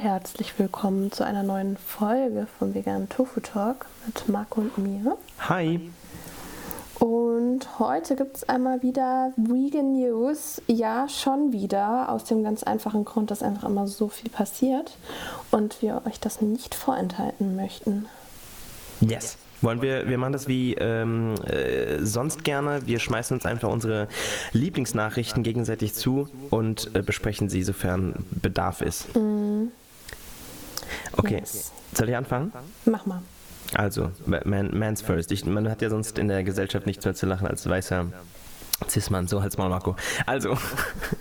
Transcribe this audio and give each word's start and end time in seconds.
herzlich 0.00 0.58
willkommen 0.58 1.12
zu 1.12 1.26
einer 1.26 1.42
neuen 1.42 1.76
Folge 1.76 2.46
von 2.58 2.74
Vegan 2.74 3.10
Tofu 3.10 3.40
Talk 3.40 3.84
mit 4.06 4.30
Marco 4.30 4.62
und 4.62 4.78
mir. 4.78 5.18
Hi. 5.40 5.90
Und 6.98 7.78
heute 7.78 8.16
gibt 8.16 8.38
es 8.38 8.48
einmal 8.48 8.82
wieder 8.82 9.34
Vegan 9.36 9.92
News. 9.92 10.62
Ja, 10.66 11.06
schon 11.06 11.52
wieder. 11.52 12.08
Aus 12.08 12.24
dem 12.24 12.42
ganz 12.42 12.62
einfachen 12.62 13.04
Grund, 13.04 13.30
dass 13.30 13.42
einfach 13.42 13.68
immer 13.68 13.86
so 13.86 14.08
viel 14.08 14.30
passiert 14.30 14.96
und 15.50 15.82
wir 15.82 16.00
euch 16.06 16.18
das 16.18 16.40
nicht 16.40 16.74
vorenthalten 16.74 17.54
möchten. 17.54 18.06
Yes. 19.00 19.36
Wollen 19.60 19.82
wir, 19.82 20.08
wir 20.08 20.16
machen 20.16 20.32
das 20.32 20.48
wie 20.48 20.72
ähm, 20.76 21.34
äh, 21.44 22.02
sonst 22.02 22.44
gerne. 22.44 22.86
Wir 22.86 23.00
schmeißen 23.00 23.36
uns 23.36 23.44
einfach 23.44 23.68
unsere 23.68 24.08
Lieblingsnachrichten 24.52 25.42
gegenseitig 25.42 25.92
zu 25.92 26.30
und 26.48 26.90
äh, 26.94 27.02
besprechen 27.02 27.50
sie, 27.50 27.62
sofern 27.62 28.24
Bedarf 28.30 28.80
ist. 28.80 29.14
Mm. 29.14 29.68
Okay, 31.16 31.38
yes. 31.38 31.72
soll 31.94 32.08
ich 32.08 32.16
anfangen? 32.16 32.52
Mach 32.84 33.06
mal. 33.06 33.22
Also, 33.74 34.10
man, 34.26 34.76
Man's 34.76 35.02
First. 35.02 35.30
Ich, 35.32 35.44
man 35.44 35.68
hat 35.68 35.82
ja 35.82 35.90
sonst 35.90 36.18
in 36.18 36.28
der 36.28 36.42
Gesellschaft 36.42 36.86
nichts 36.86 37.04
mehr 37.04 37.14
zu 37.14 37.26
lachen 37.26 37.46
als 37.46 37.68
weißer 37.68 38.06
Cis-Mann. 38.88 39.28
So 39.28 39.42
halt's 39.42 39.58
mal, 39.58 39.68
Marco. 39.68 39.94
Also, 40.26 40.56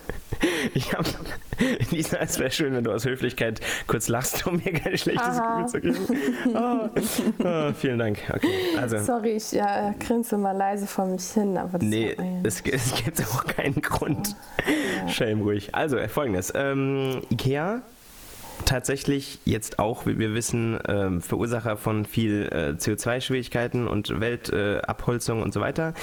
ich 0.73 0.93
habe, 0.93 1.07
Lisa, 1.91 2.17
es 2.17 2.39
wäre 2.39 2.49
schön, 2.49 2.73
wenn 2.73 2.83
du 2.83 2.91
aus 2.91 3.05
Höflichkeit 3.05 3.59
kurz 3.85 4.07
lachst, 4.07 4.47
um 4.47 4.57
mir 4.57 4.73
kein 4.73 4.97
schlechtes 4.97 5.39
Aha. 5.39 5.61
Gefühl 5.61 5.67
zu 5.69 5.81
geben. 5.81 6.19
Oh, 6.55 6.89
oh, 7.43 7.73
vielen 7.73 7.99
Dank. 7.99 8.19
Okay, 8.33 8.77
also. 8.77 8.97
Sorry, 8.99 9.31
ich 9.31 9.51
ja, 9.51 9.93
grinse 9.99 10.37
mal 10.37 10.55
leise 10.55 10.87
vor 10.87 11.05
mich 11.05 11.25
hin. 11.25 11.57
Aber 11.57 11.77
das 11.77 11.87
nee, 11.87 12.15
es, 12.43 12.61
es, 12.61 12.95
gibt 12.95 13.21
auch 13.23 13.45
keinen 13.45 13.81
Grund. 13.81 14.35
Ja. 14.65 15.07
Shame 15.07 15.41
ruhig. 15.41 15.75
Also, 15.75 15.97
folgendes. 16.07 16.51
Ähm, 16.55 17.21
Ikea 17.29 17.81
tatsächlich 18.69 19.39
jetzt 19.45 19.79
auch, 19.79 20.05
wie 20.05 20.19
wir 20.19 20.33
wissen, 20.33 20.79
äh, 20.81 21.19
Verursacher 21.19 21.75
von 21.75 22.05
viel 22.05 22.47
äh, 22.51 22.79
CO2-Schwierigkeiten 22.79 23.87
und 23.87 24.19
Weltabholzung 24.19 25.41
und 25.41 25.53
so 25.53 25.59
weiter 25.59 25.93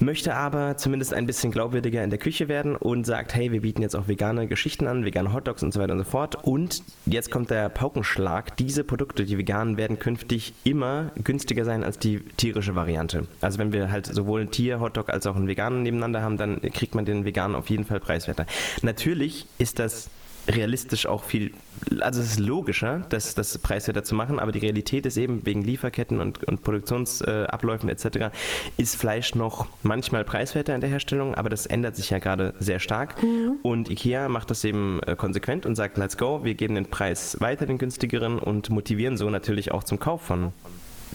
möchte 0.00 0.34
aber 0.34 0.76
zumindest 0.76 1.14
ein 1.14 1.26
bisschen 1.26 1.52
glaubwürdiger 1.52 2.02
in 2.02 2.10
der 2.10 2.18
Küche 2.18 2.48
werden 2.48 2.74
und 2.74 3.06
sagt, 3.06 3.34
hey, 3.34 3.52
wir 3.52 3.60
bieten 3.60 3.82
jetzt 3.82 3.94
auch 3.94 4.08
vegane 4.08 4.46
Geschichten 4.46 4.86
an, 4.86 5.04
vegane 5.04 5.32
Hotdogs 5.32 5.62
und 5.62 5.72
so 5.72 5.80
weiter 5.80 5.92
und 5.92 6.00
so 6.00 6.04
fort. 6.04 6.36
Und 6.42 6.82
jetzt 7.06 7.30
kommt 7.30 7.50
der 7.50 7.68
Paukenschlag. 7.68 8.56
Diese 8.56 8.82
Produkte, 8.82 9.24
die 9.24 9.38
veganen, 9.38 9.76
werden 9.76 9.98
künftig 9.98 10.54
immer 10.64 11.12
günstiger 11.22 11.64
sein 11.64 11.84
als 11.84 11.98
die 11.98 12.20
tierische 12.36 12.74
Variante. 12.74 13.26
Also 13.40 13.58
wenn 13.58 13.72
wir 13.72 13.90
halt 13.90 14.06
sowohl 14.06 14.42
ein 14.42 14.50
Tier-Hotdog 14.50 15.10
als 15.10 15.26
auch 15.26 15.36
einen 15.36 15.46
veganen 15.46 15.82
nebeneinander 15.82 16.22
haben, 16.22 16.36
dann 16.36 16.60
kriegt 16.60 16.94
man 16.94 17.04
den 17.04 17.24
veganen 17.24 17.56
auf 17.56 17.70
jeden 17.70 17.84
Fall 17.84 18.00
preiswerter. 18.00 18.46
Natürlich 18.82 19.46
ist 19.58 19.78
das 19.78 20.10
realistisch 20.48 21.06
auch 21.06 21.24
viel, 21.24 21.52
also 22.00 22.20
es 22.20 22.32
ist 22.32 22.40
logischer, 22.40 23.04
das, 23.08 23.34
das 23.34 23.56
preiswerter 23.58 24.04
zu 24.04 24.14
machen, 24.14 24.38
aber 24.38 24.52
die 24.52 24.58
Realität 24.58 25.06
ist 25.06 25.16
eben 25.16 25.44
wegen 25.46 25.62
Lieferketten 25.62 26.20
und, 26.20 26.44
und 26.44 26.62
Produktionsabläufen 26.62 27.88
etc. 27.88 28.34
ist 28.76 28.96
Fleisch 28.96 29.34
noch 29.34 29.66
manchmal 29.82 30.24
preiswerter 30.24 30.74
in 30.74 30.80
der 30.80 30.90
Herstellung, 30.90 31.34
aber 31.34 31.48
das 31.48 31.66
ändert 31.66 31.96
sich 31.96 32.10
ja 32.10 32.18
gerade 32.18 32.54
sehr 32.58 32.78
stark 32.78 33.22
mhm. 33.22 33.58
und 33.62 33.90
Ikea 33.90 34.28
macht 34.28 34.50
das 34.50 34.64
eben 34.64 35.00
äh, 35.06 35.16
konsequent 35.16 35.66
und 35.66 35.76
sagt, 35.76 35.96
let's 35.96 36.16
go, 36.16 36.44
wir 36.44 36.54
geben 36.54 36.74
den 36.74 36.86
Preis 36.86 37.40
weiter, 37.40 37.66
den 37.66 37.78
günstigeren 37.78 38.38
und 38.38 38.70
motivieren 38.70 39.16
so 39.16 39.30
natürlich 39.30 39.72
auch 39.72 39.84
zum 39.84 39.98
Kauf 39.98 40.22
von 40.22 40.52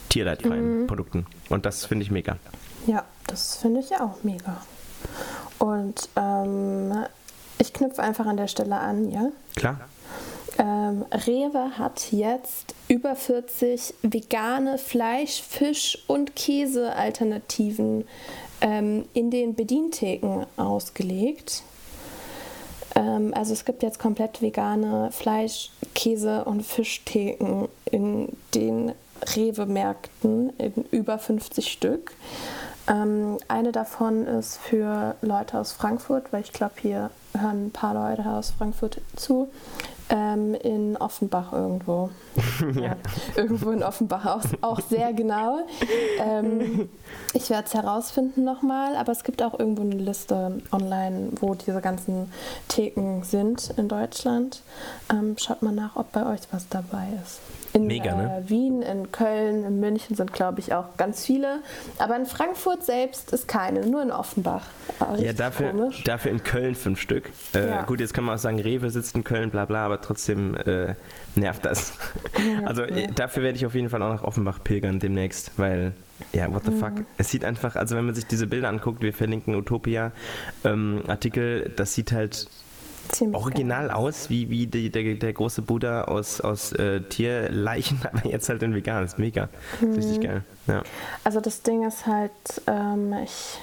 tierleidfreien 0.09 0.81
mhm. 0.81 0.87
Produkten 0.87 1.25
und 1.49 1.65
das 1.65 1.85
finde 1.85 2.03
ich 2.03 2.11
mega. 2.11 2.37
Ja, 2.87 3.05
das 3.27 3.57
finde 3.57 3.81
ich 3.81 3.91
auch 3.99 4.23
mega. 4.23 4.61
Und 5.59 6.09
ähm, 6.15 6.93
ich 7.59 7.73
knüpfe 7.73 8.01
einfach 8.01 8.25
an 8.25 8.37
der 8.37 8.47
Stelle 8.47 8.77
an, 8.77 9.11
ja? 9.11 9.31
Klar. 9.55 9.79
Ähm, 10.57 11.05
Rewe 11.11 11.77
hat 11.77 12.11
jetzt 12.11 12.75
über 12.87 13.15
40 13.15 13.93
vegane 14.01 14.77
Fleisch-, 14.77 15.41
Fisch- 15.41 16.03
und 16.07 16.35
Käsealternativen 16.35 18.05
ähm, 18.61 19.05
in 19.13 19.31
den 19.31 19.55
Bedientheken 19.55 20.45
ausgelegt. 20.57 21.63
Ähm, 22.95 23.33
also 23.33 23.53
es 23.53 23.63
gibt 23.63 23.83
jetzt 23.83 23.99
komplett 23.99 24.41
vegane 24.41 25.11
Fleisch-, 25.11 25.71
Käse- 25.95 26.43
und 26.43 26.63
Fischtheken 26.63 27.69
in 27.85 28.35
den 28.53 28.93
Rewe-Märkten 29.35 30.51
in 30.57 30.73
über 30.91 31.19
50 31.19 31.71
Stück. 31.71 32.13
Ähm, 32.89 33.37
eine 33.47 33.71
davon 33.71 34.27
ist 34.27 34.57
für 34.57 35.15
Leute 35.21 35.59
aus 35.59 35.71
Frankfurt, 35.71 36.33
weil 36.33 36.41
ich 36.41 36.51
glaube, 36.51 36.73
hier 36.81 37.11
hören 37.37 37.67
ein 37.67 37.71
paar 37.71 37.93
Leute 37.93 38.27
aus 38.29 38.51
Frankfurt 38.51 39.01
zu. 39.15 39.49
Ähm, 40.11 40.55
in 40.55 40.97
Offenbach 40.97 41.53
irgendwo. 41.53 42.09
ja. 42.75 42.81
ja. 42.81 42.95
Irgendwo 43.35 43.69
in 43.69 43.83
Offenbach 43.83 44.25
auch, 44.25 44.43
auch 44.61 44.81
sehr 44.81 45.13
genau. 45.13 45.59
Ähm, 46.19 46.89
ich 47.33 47.51
werde 47.51 47.67
es 47.67 47.75
herausfinden 47.75 48.43
nochmal, 48.43 48.95
aber 48.95 49.11
es 49.11 49.23
gibt 49.23 49.43
auch 49.43 49.59
irgendwo 49.59 49.83
eine 49.83 49.95
Liste 49.95 50.63
online, 50.71 51.29
wo 51.39 51.53
diese 51.53 51.79
ganzen 51.79 52.31
Theken 52.69 53.21
sind 53.21 53.71
in 53.77 53.87
Deutschland. 53.87 54.63
Ähm, 55.11 55.35
schaut 55.37 55.61
mal 55.61 55.73
nach, 55.73 55.95
ob 55.95 56.11
bei 56.11 56.25
euch 56.25 56.41
was 56.49 56.67
dabei 56.69 57.09
ist. 57.23 57.39
In 57.79 57.87
Mega, 57.87 58.15
ne? 58.15 58.43
äh, 58.45 58.49
Wien, 58.49 58.81
in 58.81 59.11
Köln, 59.11 59.63
in 59.63 59.79
München 59.79 60.15
sind, 60.15 60.33
glaube 60.33 60.59
ich, 60.59 60.73
auch 60.73 60.97
ganz 60.97 61.25
viele. 61.25 61.59
Aber 61.97 62.15
in 62.15 62.25
Frankfurt 62.25 62.83
selbst 62.83 63.31
ist 63.31 63.47
keine, 63.47 63.85
nur 63.85 64.01
in 64.01 64.11
Offenbach. 64.11 64.65
ja, 65.17 65.33
dafür, 65.33 65.91
dafür 66.05 66.31
in 66.31 66.43
Köln 66.43 66.75
fünf 66.75 66.99
Stück. 66.99 67.29
Äh, 67.53 67.69
ja. 67.69 67.81
Gut, 67.83 67.99
jetzt 67.99 68.13
kann 68.13 68.23
man 68.23 68.35
auch 68.35 68.39
sagen, 68.39 68.59
Rewe 68.59 68.89
sitzt 68.89 69.15
in 69.15 69.23
Köln, 69.23 69.49
bla 69.49 69.65
bla, 69.65 69.85
aber 69.85 70.01
trotzdem 70.01 70.55
äh, 70.55 70.95
nervt 71.35 71.65
das. 71.65 71.93
Ja, 72.37 72.67
also 72.67 72.83
ja. 72.83 73.07
dafür 73.07 73.43
werde 73.43 73.57
ich 73.57 73.65
auf 73.65 73.75
jeden 73.75 73.89
Fall 73.89 74.01
auch 74.01 74.13
nach 74.13 74.23
Offenbach 74.23 74.63
pilgern 74.63 74.99
demnächst, 74.99 75.51
weil 75.57 75.93
ja, 76.33 76.51
what 76.53 76.65
the 76.65 76.71
fuck. 76.71 76.95
Mhm. 76.95 77.05
Es 77.17 77.31
sieht 77.31 77.45
einfach, 77.45 77.75
also 77.75 77.95
wenn 77.95 78.05
man 78.05 78.15
sich 78.15 78.25
diese 78.25 78.47
Bilder 78.47 78.69
anguckt, 78.69 79.01
wir 79.01 79.13
verlinken 79.13 79.55
Utopia-Artikel, 79.55 81.63
ähm, 81.65 81.71
das 81.75 81.93
sieht 81.93 82.11
halt 82.11 82.47
Ziemlich 83.11 83.41
original 83.41 83.87
geil. 83.87 83.95
aus, 83.95 84.29
wie, 84.29 84.49
wie 84.49 84.67
die, 84.67 84.89
der, 84.89 85.15
der 85.15 85.33
große 85.33 85.61
Buddha 85.61 86.03
aus, 86.03 86.41
aus 86.41 86.71
äh, 86.73 87.01
Tierleichen, 87.01 87.99
aber 88.11 88.29
jetzt 88.29 88.49
halt 88.49 88.63
in 88.63 88.73
vegan. 88.73 89.03
Das 89.03 89.13
ist 89.13 89.19
mega. 89.19 89.49
Mhm. 89.81 89.93
Richtig 89.93 90.21
geil. 90.21 90.43
Ja. 90.67 90.83
Also 91.23 91.41
das 91.41 91.61
Ding 91.61 91.85
ist 91.85 92.05
halt, 92.05 92.31
ähm, 92.67 93.13
ich. 93.23 93.57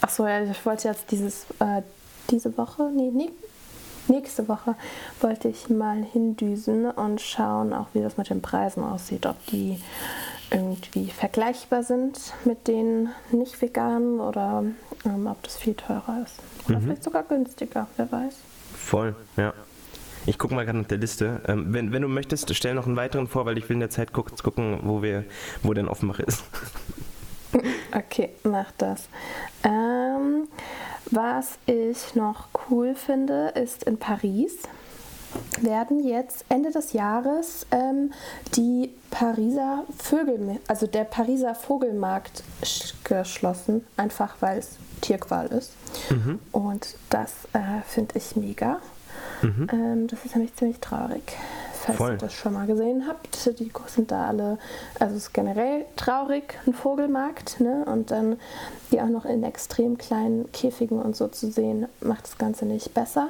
Achso, 0.00 0.26
ja, 0.26 0.42
ich 0.42 0.66
wollte 0.66 0.88
jetzt 0.88 1.10
dieses, 1.10 1.46
äh, 1.60 1.82
diese 2.30 2.56
Woche, 2.58 2.90
nee, 2.94 3.10
nee, 3.10 3.30
nächste 4.08 4.48
Woche 4.48 4.74
wollte 5.20 5.48
ich 5.48 5.68
mal 5.68 6.02
hindüsen 6.02 6.90
und 6.90 7.20
schauen 7.20 7.72
auch, 7.72 7.86
wie 7.94 8.02
das 8.02 8.16
mit 8.16 8.30
den 8.30 8.42
Preisen 8.42 8.82
aussieht, 8.82 9.26
ob 9.26 9.36
die 9.46 9.80
irgendwie 10.50 11.10
vergleichbar 11.10 11.82
sind 11.82 12.18
mit 12.44 12.68
den 12.68 13.08
nicht 13.32 13.60
veganen 13.60 14.20
oder 14.20 14.64
ähm, 15.04 15.26
ob 15.26 15.42
das 15.42 15.56
viel 15.56 15.74
teurer 15.74 16.22
ist. 16.24 16.36
Oder 16.68 16.78
mhm. 16.78 16.84
vielleicht 16.84 17.04
sogar 17.04 17.22
günstiger, 17.24 17.86
wer 17.96 18.10
weiß. 18.10 18.34
Voll, 18.84 19.14
ja. 19.36 19.54
Ich 20.26 20.38
gucke 20.38 20.54
mal 20.54 20.64
gerade 20.64 20.78
nach 20.78 20.86
der 20.86 20.98
Liste. 20.98 21.40
Ähm, 21.46 21.72
wenn, 21.72 21.92
wenn 21.92 22.02
du 22.02 22.08
möchtest, 22.08 22.54
stell 22.54 22.74
noch 22.74 22.86
einen 22.86 22.96
weiteren 22.96 23.26
vor, 23.26 23.46
weil 23.46 23.58
ich 23.58 23.68
will 23.68 23.74
in 23.74 23.80
der 23.80 23.90
Zeit 23.90 24.12
guck, 24.12 24.36
gucken, 24.42 24.80
wo 24.82 25.02
wir, 25.02 25.24
wo 25.62 25.72
denn 25.72 25.88
Offenbach 25.88 26.20
ist. 26.20 26.44
Okay, 27.94 28.30
mach 28.42 28.72
das. 28.78 29.08
Ähm, 29.62 30.48
was 31.12 31.56
ich 31.66 32.16
noch 32.16 32.48
cool 32.68 32.96
finde, 32.96 33.52
ist 33.54 33.84
in 33.84 33.96
Paris 33.96 34.58
werden 35.60 36.04
jetzt 36.04 36.44
Ende 36.48 36.72
des 36.72 36.92
Jahres 36.94 37.64
ähm, 37.70 38.12
die 38.56 38.90
Pariser 39.10 39.84
Vögel, 39.96 40.60
also 40.66 40.88
der 40.88 41.04
Pariser 41.04 41.54
Vogelmarkt 41.54 42.42
geschlossen, 43.04 43.86
einfach 43.96 44.34
weil 44.40 44.58
es 44.58 44.76
Tierqual 45.04 45.46
ist. 45.46 45.72
Mhm. 46.10 46.38
Und 46.50 46.96
das 47.10 47.30
äh, 47.52 47.82
finde 47.86 48.16
ich 48.16 48.36
mega. 48.36 48.78
Mhm. 49.42 49.68
Ähm, 49.70 50.06
das 50.08 50.24
ist 50.24 50.34
nämlich 50.34 50.54
ziemlich 50.54 50.80
traurig. 50.80 51.36
Falls 51.84 51.98
Voll. 51.98 52.12
ihr 52.12 52.16
das 52.16 52.32
schon 52.32 52.54
mal 52.54 52.66
gesehen 52.66 53.04
habt, 53.06 53.58
die 53.60 53.70
sind 53.88 54.10
da 54.10 54.28
alle, 54.28 54.56
also 54.98 55.16
es 55.16 55.24
ist 55.24 55.34
generell 55.34 55.84
traurig, 55.96 56.58
ein 56.66 56.72
Vogelmarkt, 56.72 57.60
ne? 57.60 57.84
Und 57.84 58.10
dann 58.10 58.38
die 58.90 59.02
auch 59.02 59.08
noch 59.08 59.26
in 59.26 59.42
extrem 59.42 59.98
kleinen 59.98 60.50
Käfigen 60.52 60.98
und 60.98 61.14
so 61.14 61.28
zu 61.28 61.50
sehen, 61.50 61.86
macht 62.00 62.24
das 62.24 62.38
Ganze 62.38 62.64
nicht 62.64 62.94
besser. 62.94 63.28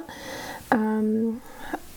Ähm, 0.71 1.41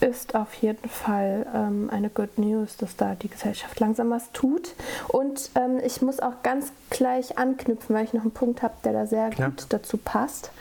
ist 0.01 0.33
auf 0.35 0.53
jeden 0.55 0.87
Fall 0.89 1.45
ähm, 1.53 1.89
eine 1.91 2.09
Good 2.09 2.37
News, 2.37 2.77
dass 2.77 2.95
da 2.95 3.15
die 3.15 3.27
Gesellschaft 3.29 3.79
langsam 3.79 4.09
was 4.09 4.31
tut. 4.31 4.73
Und 5.09 5.51
ähm, 5.55 5.79
ich 5.83 6.01
muss 6.01 6.19
auch 6.19 6.41
ganz 6.43 6.71
gleich 6.89 7.37
anknüpfen, 7.37 7.95
weil 7.95 8.05
ich 8.05 8.13
noch 8.13 8.21
einen 8.21 8.31
Punkt 8.31 8.61
habe, 8.61 8.75
der 8.83 8.93
da 8.93 9.05
sehr 9.05 9.29
Klar. 9.29 9.49
gut 9.49 9.65
dazu 9.69 9.97
passt. 9.97 10.51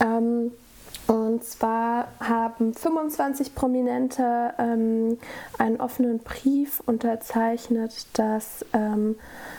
Ähm, 0.00 0.52
Und 1.06 1.42
zwar 1.42 2.06
haben 2.20 2.72
25 2.72 3.54
Prominente 3.56 4.54
ähm, 4.58 5.18
einen 5.58 5.80
offenen 5.80 6.20
Brief 6.20 6.80
unterzeichnet, 6.86 8.06
dass 8.12 8.64
ähm, 8.72 9.16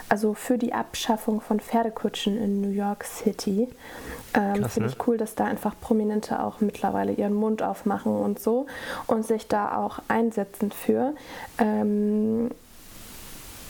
also 0.07 0.33
für 0.33 0.57
die 0.57 0.73
Abschaffung 0.73 1.41
von 1.41 1.59
Pferdekutschen 1.59 2.37
in 2.37 2.61
New 2.61 2.69
York 2.69 3.03
City. 3.03 3.67
Ähm, 4.33 4.65
Finde 4.65 4.87
ne? 4.89 4.95
ich 4.95 5.07
cool, 5.07 5.17
dass 5.17 5.35
da 5.35 5.45
einfach 5.45 5.73
Prominente 5.79 6.41
auch 6.41 6.61
mittlerweile 6.61 7.11
ihren 7.11 7.33
Mund 7.33 7.63
aufmachen 7.63 8.15
und 8.15 8.39
so 8.39 8.67
und 9.07 9.25
sich 9.25 9.47
da 9.47 9.77
auch 9.77 9.99
einsetzen 10.07 10.71
für. 10.71 11.13
Ähm, 11.57 12.51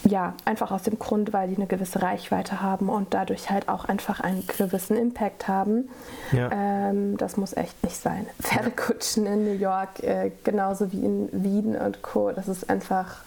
ja, 0.03 0.33
einfach 0.45 0.71
aus 0.71 0.83
dem 0.83 0.97
Grund, 0.97 1.31
weil 1.31 1.49
die 1.49 1.55
eine 1.55 1.67
gewisse 1.67 2.01
Reichweite 2.01 2.61
haben 2.61 2.89
und 2.89 3.13
dadurch 3.13 3.49
halt 3.49 3.69
auch 3.69 3.85
einfach 3.85 4.19
einen 4.19 4.45
gewissen 4.47 4.97
Impact 4.97 5.47
haben. 5.47 5.89
Ja. 6.31 6.49
Ähm, 6.51 7.17
das 7.17 7.37
muss 7.37 7.55
echt 7.55 7.83
nicht 7.83 7.95
sein. 7.95 8.25
Pferdekutschen 8.41 9.25
in 9.25 9.45
New 9.45 9.53
York, 9.53 10.03
äh, 10.03 10.31
genauso 10.43 10.91
wie 10.91 11.05
in 11.05 11.29
Wien 11.31 11.75
und 11.75 12.01
Co., 12.01 12.31
das 12.31 12.47
ist 12.47 12.69
einfach 12.69 13.21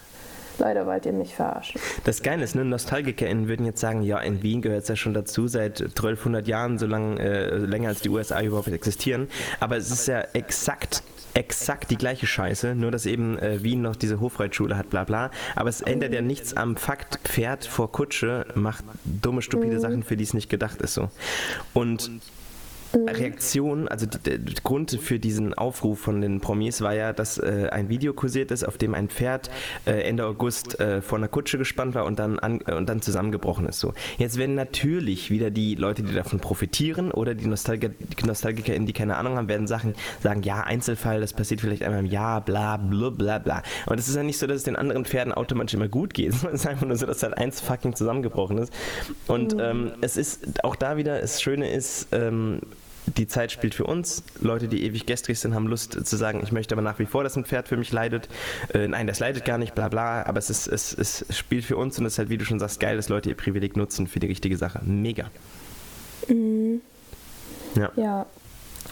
Leider 0.58 0.86
wollt 0.86 1.06
ihr 1.06 1.12
mich 1.12 1.34
verarschen. 1.34 1.80
Das 2.04 2.22
Geile 2.22 2.44
ist, 2.44 2.54
ne, 2.54 2.64
NostalgikerInnen 2.64 3.48
würden 3.48 3.66
jetzt 3.66 3.80
sagen, 3.80 4.02
ja, 4.02 4.18
in 4.18 4.42
Wien 4.42 4.62
gehört 4.62 4.82
es 4.82 4.88
ja 4.88 4.96
schon 4.96 5.14
dazu, 5.14 5.48
seit 5.48 5.80
1200 5.80 6.46
Jahren, 6.46 6.78
so 6.78 6.86
lange, 6.86 7.18
äh, 7.20 7.56
länger 7.56 7.88
als 7.88 8.00
die 8.00 8.08
USA 8.08 8.40
überhaupt 8.42 8.68
existieren. 8.68 9.28
Aber 9.60 9.76
es 9.76 9.90
ist 9.90 10.06
ja 10.06 10.20
exakt 10.32 11.02
exakt 11.34 11.90
die 11.90 11.96
gleiche 11.96 12.26
Scheiße, 12.26 12.74
nur 12.74 12.90
dass 12.90 13.06
eben 13.06 13.38
äh, 13.38 13.62
Wien 13.62 13.82
noch 13.82 13.96
diese 13.96 14.20
Hofreitschule 14.20 14.76
hat, 14.76 14.90
bla 14.90 15.04
bla. 15.04 15.30
Aber 15.56 15.68
es 15.68 15.80
ändert 15.80 16.14
ja 16.14 16.22
nichts 16.22 16.56
am 16.56 16.76
Fakt, 16.76 17.18
Pferd 17.24 17.64
vor 17.66 17.90
Kutsche 17.90 18.46
macht 18.54 18.84
dumme, 19.04 19.42
stupide 19.42 19.74
mhm. 19.74 19.80
Sachen, 19.80 20.02
für 20.04 20.16
die 20.16 20.24
es 20.24 20.32
nicht 20.32 20.48
gedacht 20.48 20.80
ist 20.80 20.94
so. 20.94 21.10
Und. 21.74 22.10
Reaktion, 22.94 23.88
also 23.88 24.06
der 24.06 24.38
Grund 24.62 24.98
für 25.00 25.18
diesen 25.18 25.54
Aufruf 25.54 26.00
von 26.00 26.20
den 26.20 26.40
Promis 26.40 26.80
war 26.80 26.94
ja, 26.94 27.12
dass 27.12 27.38
äh, 27.38 27.68
ein 27.70 27.88
Video 27.88 28.12
kursiert 28.12 28.50
ist, 28.50 28.64
auf 28.64 28.78
dem 28.78 28.94
ein 28.94 29.08
Pferd 29.08 29.50
äh, 29.86 30.02
Ende 30.02 30.26
August 30.26 30.78
äh, 30.80 31.02
vor 31.02 31.18
einer 31.18 31.28
Kutsche 31.28 31.58
gespannt 31.58 31.94
war 31.94 32.04
und 32.04 32.18
dann, 32.18 32.38
an, 32.38 32.60
äh, 32.66 32.74
und 32.74 32.88
dann 32.88 33.02
zusammengebrochen 33.02 33.66
ist. 33.66 33.80
So. 33.80 33.94
Jetzt 34.18 34.38
werden 34.38 34.54
natürlich 34.54 35.30
wieder 35.30 35.50
die 35.50 35.74
Leute, 35.74 36.02
die 36.02 36.14
davon 36.14 36.40
profitieren 36.40 37.10
oder 37.10 37.34
die, 37.34 37.46
Nostalgiker, 37.46 37.94
die 37.98 38.26
NostalgikerInnen, 38.26 38.86
die 38.86 38.92
keine 38.92 39.16
Ahnung 39.16 39.36
haben, 39.36 39.48
werden 39.48 39.66
Sachen 39.66 39.94
sagen, 40.22 40.42
ja, 40.42 40.62
Einzelfall, 40.62 41.20
das 41.20 41.32
passiert 41.32 41.60
vielleicht 41.60 41.82
einmal 41.82 42.00
im 42.00 42.06
Jahr, 42.06 42.40
bla, 42.40 42.76
bla, 42.76 43.10
bla, 43.10 43.38
bla. 43.38 43.62
Und 43.86 43.98
es 43.98 44.08
ist 44.08 44.16
ja 44.16 44.22
nicht 44.22 44.38
so, 44.38 44.46
dass 44.46 44.58
es 44.58 44.64
den 44.64 44.76
anderen 44.76 45.04
Pferden 45.04 45.32
automatisch 45.32 45.74
immer 45.74 45.88
gut 45.88 46.14
geht, 46.14 46.32
sondern 46.34 46.54
es 46.54 46.60
ist 46.62 46.66
einfach 46.66 46.86
nur 46.86 46.96
so, 46.96 47.06
dass 47.06 47.22
halt 47.22 47.36
eins 47.38 47.60
fucking 47.60 47.94
zusammengebrochen 47.94 48.58
ist. 48.58 48.72
Und 49.26 49.54
mhm. 49.54 49.60
ähm, 49.60 49.92
es 50.00 50.16
ist 50.16 50.64
auch 50.64 50.76
da 50.76 50.96
wieder, 50.96 51.20
das 51.20 51.42
Schöne 51.42 51.70
ist, 51.70 52.08
ähm, 52.12 52.60
die 53.06 53.26
Zeit 53.26 53.52
spielt 53.52 53.74
für 53.74 53.84
uns. 53.84 54.22
Leute, 54.40 54.68
die 54.68 54.84
ewig 54.84 55.06
gestrig 55.06 55.38
sind, 55.38 55.54
haben 55.54 55.66
Lust 55.66 56.06
zu 56.06 56.16
sagen, 56.16 56.40
ich 56.42 56.52
möchte 56.52 56.74
aber 56.74 56.82
nach 56.82 56.98
wie 56.98 57.06
vor, 57.06 57.22
dass 57.22 57.36
ein 57.36 57.44
Pferd 57.44 57.68
für 57.68 57.76
mich 57.76 57.92
leidet. 57.92 58.28
Äh, 58.72 58.88
nein, 58.88 59.06
das 59.06 59.20
leidet 59.20 59.44
gar 59.44 59.58
nicht, 59.58 59.74
bla 59.74 59.88
bla. 59.88 60.24
Aber 60.24 60.38
es, 60.38 60.50
ist, 60.50 60.66
es, 60.66 60.92
es 60.92 61.24
spielt 61.36 61.64
für 61.64 61.76
uns 61.76 61.98
und 61.98 62.06
es 62.06 62.14
ist 62.14 62.18
halt, 62.18 62.30
wie 62.30 62.38
du 62.38 62.44
schon 62.44 62.58
sagst, 62.58 62.80
geil, 62.80 62.96
dass 62.96 63.08
Leute 63.08 63.28
ihr 63.28 63.36
Privileg 63.36 63.76
nutzen 63.76 64.06
für 64.06 64.20
die 64.20 64.26
richtige 64.26 64.56
Sache. 64.56 64.80
Mega. 64.84 65.30
Mhm. 66.28 66.80
Ja. 67.76 67.90
ja. 67.96 68.26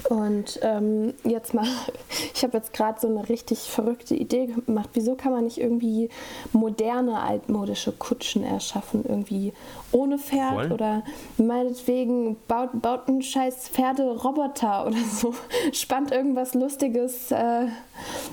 Und 0.09 0.59
ähm, 0.63 1.15
jetzt 1.25 1.55
mal, 1.55 1.67
ich 2.35 2.43
habe 2.43 2.57
jetzt 2.57 2.73
gerade 2.73 3.01
so 3.01 3.09
eine 3.09 3.29
richtig 3.29 3.59
verrückte 3.61 4.15
Idee 4.15 4.47
gemacht. 4.47 4.91
Wieso 4.95 5.15
kann 5.15 5.33
man 5.33 5.45
nicht 5.45 5.59
irgendwie 5.59 6.09
moderne, 6.53 7.21
altmodische 7.21 7.93
Kutschen 7.93 8.45
erschaffen? 8.45 9.05
Irgendwie 9.07 9.53
ohne 9.93 10.19
Pferd 10.19 10.55
Voll. 10.55 10.73
oder 10.73 11.03
meinetwegen 11.37 12.37
baut, 12.49 12.71
baut 12.81 13.09
ein 13.09 13.23
scheiß 13.23 13.69
Pferderoboter 13.69 14.87
oder 14.87 14.99
so. 15.13 15.35
Spannt 15.73 16.13
irgendwas 16.13 16.55
Lustiges 16.55 17.31
äh, 17.31 17.67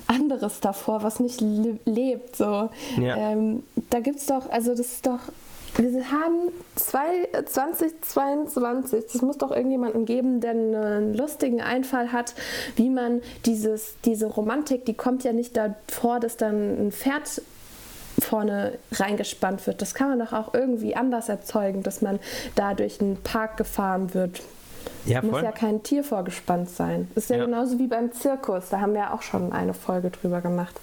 anderes 0.07 0.59
davor, 0.59 1.03
was 1.03 1.19
nicht 1.19 1.41
lebt. 1.41 2.35
So. 2.35 2.69
Ja. 2.99 3.17
Ähm, 3.17 3.63
da 3.89 3.99
gibt 3.99 4.19
es 4.19 4.25
doch, 4.25 4.49
also 4.49 4.71
das 4.71 4.79
ist 4.79 5.05
doch 5.05 5.19
wir 5.77 6.11
haben 6.11 6.51
2022, 6.75 9.05
das 9.11 9.21
muss 9.21 9.37
doch 9.37 9.51
irgendjemanden 9.51 10.05
geben, 10.05 10.41
der 10.41 10.51
einen 10.51 11.13
lustigen 11.13 11.61
Einfall 11.61 12.11
hat, 12.11 12.35
wie 12.75 12.89
man 12.89 13.21
dieses, 13.45 13.95
diese 14.05 14.27
Romantik, 14.27 14.85
die 14.85 14.93
kommt 14.93 15.23
ja 15.23 15.33
nicht 15.33 15.57
davor, 15.57 16.19
dass 16.19 16.37
dann 16.37 16.87
ein 16.87 16.91
Pferd 16.91 17.41
vorne 18.19 18.77
reingespannt 18.91 19.65
wird. 19.67 19.81
Das 19.81 19.93
kann 19.93 20.09
man 20.09 20.19
doch 20.19 20.33
auch 20.33 20.53
irgendwie 20.53 20.95
anders 20.95 21.29
erzeugen, 21.29 21.83
dass 21.83 22.01
man 22.01 22.19
da 22.55 22.73
durch 22.73 23.01
einen 23.01 23.17
Park 23.17 23.57
gefahren 23.57 24.13
wird. 24.13 24.41
Ja, 25.05 25.21
Muss 25.21 25.41
ja 25.41 25.51
kein 25.51 25.81
Tier 25.81 26.03
vorgespannt 26.03 26.69
sein. 26.69 27.07
Das 27.15 27.25
ist 27.25 27.29
ja, 27.29 27.37
ja, 27.37 27.45
genauso 27.45 27.79
wie 27.79 27.87
beim 27.87 28.11
Zirkus. 28.11 28.69
Da 28.69 28.79
haben 28.81 28.93
wir 28.93 29.01
ja 29.01 29.13
auch 29.13 29.21
schon 29.21 29.51
eine 29.51 29.73
Folge 29.73 30.11
drüber 30.11 30.41
gemacht. 30.41 30.79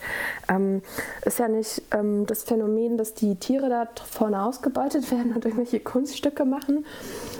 Ähm, 0.48 0.82
ist 1.25 1.38
ja 1.38 1.48
nicht 1.48 1.82
ähm, 1.93 2.26
das 2.26 2.43
Phänomen, 2.43 2.98
dass 2.98 3.14
die 3.14 3.37
Tiere 3.37 3.69
da 3.69 3.87
vorne 4.10 4.43
ausgebeutet 4.43 5.10
werden 5.10 5.32
und 5.32 5.44
irgendwelche 5.44 5.81
Kunststücke 5.81 6.44
machen, 6.44 6.84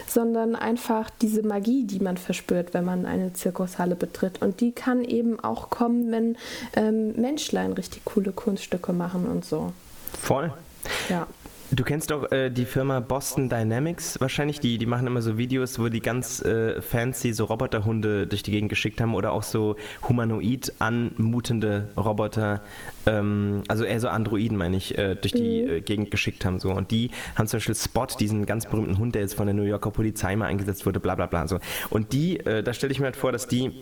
sondern 0.07 0.55
einfach 0.55 1.11
diese 1.23 1.43
Magie, 1.43 1.85
die 1.85 2.01
man 2.01 2.17
verspürt, 2.17 2.75
wenn 2.75 2.85
man 2.85 3.07
eine 3.07 3.33
Zirkushalle 3.33 3.97
betritt. 3.97 4.43
Und 4.43 4.61
die 4.61 4.73
kann 4.73 5.03
eben 5.03 5.41
auch 5.41 5.71
kommen, 5.71 6.13
wenn 6.13 6.37
ähm, 6.75 7.13
Menschlein 7.21 7.73
richtig 7.73 8.05
coole 8.05 8.33
Kunststücke 8.33 8.93
machen 8.93 9.27
und 9.27 9.45
so. 9.45 9.73
Voll. 10.21 10.53
Ja. 11.09 11.27
Du 11.73 11.83
kennst 11.83 12.13
doch 12.13 12.31
äh, 12.31 12.49
die 12.49 12.65
Firma 12.65 13.01
Boston 13.01 13.49
Dynamics 13.49 14.21
wahrscheinlich, 14.21 14.61
die, 14.61 14.79
die 14.79 14.87
machen 14.87 15.09
immer 15.09 15.21
so 15.21 15.37
Videos, 15.37 15.81
wo 15.81 15.89
die 15.89 16.01
ganz 16.01 16.41
äh, 16.43 16.81
fancy 16.81 17.33
so 17.33 17.45
Roboterhunde 17.47 18.29
durch 18.29 18.45
die 18.45 18.53
Gegend 18.53 18.69
geschickt 18.69 19.01
haben 19.01 19.17
oder 19.17 19.33
auch 19.33 19.43
so 19.43 19.75
humanoid 20.09 20.73
anmutende 20.79 21.89
Roboter, 21.97 22.63
ähm, 23.07 23.65
also 23.67 23.83
eher 23.83 23.99
so 23.99 24.09
Androiden 24.09 24.57
meine 24.57 24.77
ich, 24.77 24.97
äh, 24.97 25.17
durch 25.17 25.33
die 25.33 25.63
mhm. 25.63 25.71
Äh, 25.71 25.81
Gegend 25.81 26.13
geschickt 26.13 26.45
haben. 26.45 26.61
So. 26.61 26.71
Und 26.71 26.93
die 26.93 27.11
haben 27.35 27.49
zum 27.49 27.59
Beispiel 27.59 27.75
Spot, 27.75 28.07
diesen 28.07 28.47
ganz 28.47 28.67
berühmten 28.67 28.99
Hund, 28.99 29.17
der 29.17 29.23
jetzt 29.23 29.35
von 29.35 29.47
der 29.47 29.55
New 29.55 29.65
Yorker 29.65 29.91
Polizei 29.91 30.37
mal 30.37 30.47
eingesetzt 30.47 30.87
wurde, 30.87 31.01
bla 31.01 31.17
bla 31.17 31.27
bla. 31.27 31.49
So. 31.49 31.59
Und 31.91 32.13
die, 32.13 32.39
äh, 32.39 32.63
da 32.63 32.75
stelle 32.75 32.93
ich 32.93 33.01
mir 33.01 33.07
halt 33.07 33.17
vor, 33.17 33.33
dass 33.33 33.49
die 33.49 33.73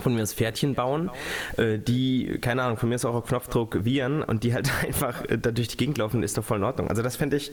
von 0.00 0.14
mir 0.14 0.20
das 0.20 0.34
Pferdchen 0.34 0.74
bauen, 0.74 1.10
äh, 1.56 1.78
die, 1.78 2.38
keine 2.40 2.62
Ahnung, 2.62 2.76
von 2.76 2.88
mir 2.88 2.96
ist 2.96 3.04
auch 3.04 3.14
auf 3.14 3.26
Knopfdruck 3.26 3.84
Viren 3.84 4.22
und 4.22 4.44
die 4.44 4.54
halt 4.54 4.70
einfach 4.86 5.24
äh, 5.24 5.38
da 5.38 5.50
durch 5.50 5.68
die 5.68 5.76
Gegend 5.76 5.98
laufen, 5.98 6.22
ist 6.22 6.36
doch 6.38 6.44
voll 6.44 6.58
in 6.58 6.64
Ordnung. 6.64 6.88
Also 6.88 7.02
das 7.02 7.16
fände 7.16 7.36
ich 7.36 7.52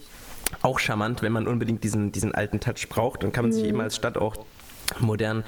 auch 0.62 0.80
charmant, 0.80 1.22
wenn 1.22 1.32
man 1.32 1.48
unbedingt 1.48 1.84
diesen, 1.84 2.12
diesen 2.12 2.36
alten 2.36 2.60
Touch 2.60 2.90
braucht, 2.90 3.24
dann 3.24 3.32
kann 3.32 3.46
man 3.46 3.52
sich 3.52 3.64
mhm. 3.64 3.70
eben 3.70 3.82
als 3.82 3.96
Stadt 3.96 4.18
auch 4.18 4.36
modern 5.00 5.44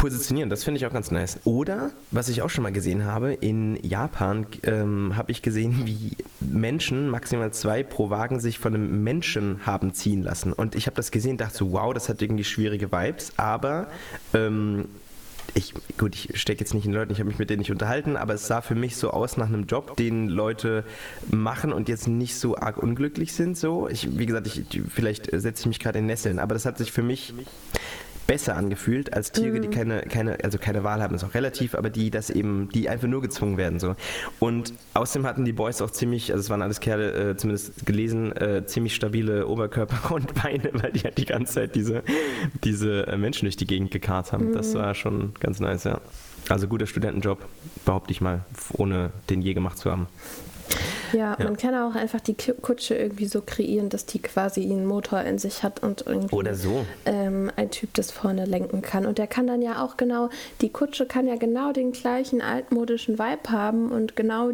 positionieren. 0.00 0.48
Das 0.48 0.64
finde 0.64 0.78
ich 0.78 0.86
auch 0.86 0.92
ganz 0.92 1.10
nice. 1.10 1.40
Oder, 1.44 1.90
was 2.10 2.28
ich 2.30 2.40
auch 2.40 2.48
schon 2.48 2.62
mal 2.62 2.72
gesehen 2.72 3.04
habe, 3.04 3.34
in 3.34 3.78
Japan 3.84 4.46
ähm, 4.62 5.14
habe 5.14 5.30
ich 5.30 5.42
gesehen, 5.42 5.82
wie 5.84 6.16
Menschen, 6.40 7.10
maximal 7.10 7.52
zwei 7.52 7.82
pro 7.82 8.08
Wagen, 8.08 8.40
sich 8.40 8.58
von 8.58 8.74
einem 8.74 9.04
Menschen 9.04 9.66
haben 9.66 9.92
ziehen 9.92 10.22
lassen. 10.22 10.54
Und 10.54 10.74
ich 10.74 10.86
habe 10.86 10.96
das 10.96 11.10
gesehen 11.10 11.36
dachte 11.36 11.58
so, 11.58 11.72
wow, 11.72 11.92
das 11.92 12.08
hat 12.08 12.22
irgendwie 12.22 12.44
schwierige 12.44 12.90
Vibes, 12.90 13.34
aber 13.36 13.88
ähm, 14.32 14.86
ich, 15.54 15.74
gut, 15.98 16.14
ich 16.14 16.40
stecke 16.40 16.60
jetzt 16.60 16.74
nicht 16.74 16.86
in 16.86 16.92
Leuten, 16.92 17.12
ich 17.12 17.18
habe 17.18 17.28
mich 17.28 17.38
mit 17.38 17.50
denen 17.50 17.60
nicht 17.60 17.70
unterhalten, 17.70 18.16
aber 18.16 18.34
es 18.34 18.46
sah 18.46 18.60
für 18.60 18.74
mich 18.74 18.96
so 18.96 19.10
aus 19.10 19.36
nach 19.36 19.46
einem 19.46 19.66
Job, 19.66 19.96
den 19.96 20.28
Leute 20.28 20.84
machen 21.30 21.72
und 21.72 21.88
jetzt 21.88 22.08
nicht 22.08 22.36
so 22.36 22.56
arg 22.56 22.78
unglücklich 22.78 23.32
sind. 23.32 23.56
So, 23.56 23.88
ich, 23.88 24.18
wie 24.18 24.26
gesagt, 24.26 24.46
ich, 24.46 24.64
vielleicht 24.88 25.26
setze 25.32 25.62
ich 25.62 25.66
mich 25.66 25.80
gerade 25.80 25.98
in 25.98 26.06
Nesseln, 26.06 26.38
aber 26.38 26.54
das 26.54 26.64
hat 26.64 26.78
sich 26.78 26.92
für 26.92 27.02
mich 27.02 27.34
besser 28.30 28.54
angefühlt 28.56 29.12
als 29.12 29.32
Tiere, 29.32 29.56
mhm. 29.56 29.62
die 29.62 29.68
keine, 29.70 30.02
keine, 30.02 30.38
also 30.44 30.56
keine 30.56 30.84
Wahl 30.84 31.02
haben, 31.02 31.16
ist 31.16 31.24
auch 31.24 31.34
relativ, 31.34 31.74
aber 31.74 31.90
die 31.90 32.12
das 32.12 32.30
eben, 32.30 32.68
die 32.68 32.88
einfach 32.88 33.08
nur 33.08 33.22
gezwungen 33.22 33.56
werden. 33.56 33.80
So. 33.80 33.96
Und 34.38 34.72
außerdem 34.94 35.26
hatten 35.26 35.44
die 35.44 35.52
Boys 35.52 35.82
auch 35.82 35.90
ziemlich, 35.90 36.30
also 36.30 36.40
es 36.40 36.48
waren 36.48 36.62
alles 36.62 36.78
Kerle, 36.78 37.30
äh, 37.30 37.36
zumindest 37.36 37.84
gelesen, 37.86 38.30
äh, 38.36 38.64
ziemlich 38.66 38.94
stabile 38.94 39.48
Oberkörper 39.48 40.14
und 40.14 40.32
Beine, 40.40 40.70
weil 40.74 40.92
die 40.92 41.00
halt 41.00 41.18
die 41.18 41.24
ganze 41.24 41.54
Zeit 41.54 41.74
diese, 41.74 42.04
diese 42.62 43.08
äh, 43.08 43.16
Menschen 43.16 43.46
durch 43.46 43.56
die 43.56 43.66
Gegend 43.66 43.90
gekarrt 43.90 44.30
haben. 44.30 44.50
Mhm. 44.50 44.52
Das 44.52 44.76
war 44.76 44.94
schon 44.94 45.34
ganz 45.40 45.58
nice, 45.58 45.82
ja. 45.82 46.00
Also 46.48 46.68
guter 46.68 46.86
Studentenjob, 46.86 47.44
behaupte 47.84 48.12
ich 48.12 48.20
mal, 48.20 48.44
ohne 48.74 49.10
den 49.28 49.42
je 49.42 49.54
gemacht 49.54 49.76
zu 49.76 49.90
haben. 49.90 50.06
Ja, 51.12 51.36
ja, 51.38 51.44
man 51.44 51.56
kann 51.56 51.74
auch 51.74 51.94
einfach 51.94 52.20
die 52.20 52.34
Kutsche 52.34 52.94
irgendwie 52.94 53.26
so 53.26 53.42
kreieren, 53.42 53.88
dass 53.88 54.06
die 54.06 54.20
quasi 54.20 54.62
einen 54.62 54.86
Motor 54.86 55.20
in 55.22 55.38
sich 55.38 55.62
hat 55.62 55.82
und 55.82 56.06
irgendwie 56.06 56.34
Oder 56.34 56.54
so. 56.54 56.84
Ähm, 57.06 57.50
ein 57.56 57.70
Typ 57.70 57.94
das 57.94 58.10
vorne 58.10 58.44
lenken 58.44 58.82
kann. 58.82 59.06
Und 59.06 59.18
der 59.18 59.26
kann 59.26 59.46
dann 59.46 59.62
ja 59.62 59.84
auch 59.84 59.96
genau, 59.96 60.30
die 60.60 60.70
Kutsche 60.70 61.06
kann 61.06 61.26
ja 61.26 61.36
genau 61.36 61.72
den 61.72 61.92
gleichen 61.92 62.42
altmodischen 62.42 63.18
Vibe 63.18 63.50
haben 63.50 63.90
und 63.90 64.16
genau 64.16 64.52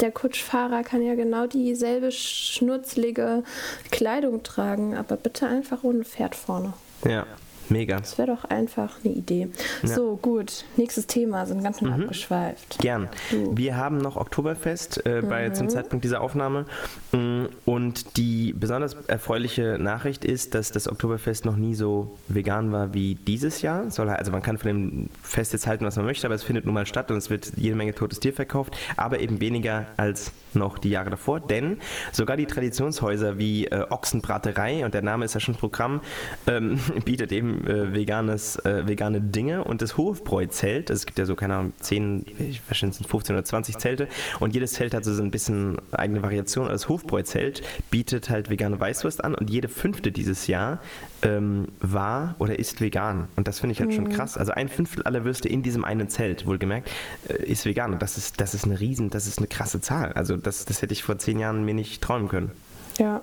der 0.00 0.12
Kutschfahrer 0.12 0.84
kann 0.84 1.02
ja 1.02 1.14
genau 1.14 1.46
dieselbe 1.46 2.12
schnurzlige 2.12 3.42
Kleidung 3.90 4.42
tragen, 4.44 4.96
aber 4.96 5.16
bitte 5.16 5.46
einfach 5.46 5.82
ohne 5.82 6.04
Pferd 6.04 6.36
vorne. 6.36 6.72
Ja, 7.04 7.26
Mega. 7.68 7.98
Das 7.98 8.18
wäre 8.18 8.28
doch 8.28 8.44
einfach 8.44 8.96
eine 9.04 9.14
Idee. 9.14 9.48
Ja. 9.82 9.88
So, 9.88 10.16
gut. 10.16 10.64
Nächstes 10.76 11.06
Thema, 11.06 11.46
sind 11.46 11.62
ganz 11.62 11.78
schön 11.78 11.88
mhm. 11.88 12.02
abgeschweift. 12.02 12.78
Gern. 12.80 13.08
Du. 13.30 13.56
Wir 13.56 13.76
haben 13.76 13.98
noch 13.98 14.16
Oktoberfest 14.16 15.04
äh, 15.06 15.22
bei, 15.22 15.48
mhm. 15.48 15.54
zum 15.54 15.68
Zeitpunkt 15.68 16.04
dieser 16.04 16.20
Aufnahme. 16.20 16.66
Mm, 17.12 17.44
und 17.64 18.16
die 18.16 18.52
besonders 18.52 18.94
erfreuliche 19.06 19.78
Nachricht 19.78 20.24
ist, 20.24 20.54
dass 20.54 20.72
das 20.72 20.88
Oktoberfest 20.88 21.44
noch 21.44 21.56
nie 21.56 21.74
so 21.74 22.16
vegan 22.28 22.72
war 22.72 22.94
wie 22.94 23.14
dieses 23.14 23.62
Jahr. 23.62 23.84
Also 23.84 24.32
man 24.32 24.42
kann 24.42 24.58
von 24.58 24.68
dem 24.68 25.10
Fest 25.22 25.52
jetzt 25.52 25.66
halten, 25.66 25.84
was 25.84 25.96
man 25.96 26.04
möchte, 26.04 26.26
aber 26.26 26.34
es 26.34 26.42
findet 26.42 26.64
nun 26.64 26.74
mal 26.74 26.86
statt 26.86 27.10
und 27.10 27.16
es 27.16 27.30
wird 27.30 27.52
jede 27.56 27.76
Menge 27.76 27.94
totes 27.94 28.20
Tier 28.20 28.32
verkauft, 28.32 28.76
aber 28.96 29.20
eben 29.20 29.40
weniger 29.40 29.86
als 29.96 30.32
noch 30.54 30.78
die 30.78 30.90
Jahre 30.90 31.10
davor. 31.10 31.40
Denn 31.40 31.78
sogar 32.12 32.36
die 32.36 32.46
Traditionshäuser 32.46 33.38
wie 33.38 33.66
äh, 33.66 33.84
Ochsenbraterei, 33.90 34.84
und 34.84 34.94
der 34.94 35.02
Name 35.02 35.24
ist 35.24 35.34
ja 35.34 35.40
schon 35.40 35.54
Programm, 35.54 36.00
ähm, 36.46 36.78
bietet 37.04 37.32
eben 37.32 37.57
äh, 37.66 37.94
veganes, 37.94 38.56
äh, 38.64 38.86
vegane 38.86 39.20
Dinge 39.20 39.64
und 39.64 39.82
das 39.82 39.96
Hofbräu-Zelt, 39.96 40.90
es 40.90 41.06
gibt 41.06 41.18
ja 41.18 41.26
so, 41.26 41.34
keine 41.34 41.56
Ahnung, 41.56 41.72
10, 41.80 42.26
ich 42.38 42.62
wahrscheinlich 42.68 42.98
sind 42.98 43.08
15 43.08 43.36
oder 43.36 43.44
20 43.44 43.78
Zelte 43.78 44.08
und 44.40 44.54
jedes 44.54 44.72
Zelt 44.72 44.94
hat 44.94 45.04
so 45.04 45.22
ein 45.22 45.30
bisschen 45.30 45.78
eigene 45.92 46.22
Variation. 46.22 46.68
Das 46.68 46.88
Hofbräu-Zelt 46.88 47.62
bietet 47.90 48.30
halt 48.30 48.50
vegane 48.50 48.78
Weißwurst 48.78 49.24
an 49.24 49.34
und 49.34 49.50
jede 49.50 49.68
fünfte 49.68 50.12
dieses 50.12 50.46
Jahr 50.46 50.80
ähm, 51.22 51.68
war 51.80 52.34
oder 52.38 52.58
ist 52.58 52.80
vegan. 52.80 53.28
Und 53.36 53.48
das 53.48 53.60
finde 53.60 53.72
ich 53.72 53.80
halt 53.80 53.90
mhm. 53.90 53.94
schon 53.94 54.08
krass. 54.10 54.36
Also 54.36 54.52
ein 54.52 54.68
Fünftel 54.68 55.02
aller 55.04 55.24
Würste 55.24 55.48
in 55.48 55.62
diesem 55.62 55.84
einen 55.84 56.08
Zelt, 56.08 56.46
wohlgemerkt, 56.46 56.90
äh, 57.28 57.44
ist 57.44 57.64
vegan. 57.64 57.92
Und 57.92 58.02
das 58.02 58.16
ist, 58.16 58.40
das 58.40 58.54
ist 58.54 58.64
eine 58.64 58.80
riesen, 58.80 59.10
das 59.10 59.26
ist 59.26 59.38
eine 59.38 59.48
krasse 59.48 59.80
Zahl. 59.80 60.12
Also 60.12 60.36
das, 60.36 60.64
das 60.64 60.82
hätte 60.82 60.92
ich 60.92 61.02
vor 61.02 61.18
zehn 61.18 61.38
Jahren 61.38 61.64
mir 61.64 61.74
nicht 61.74 62.02
träumen 62.02 62.28
können. 62.28 62.50
Ja, 62.98 63.22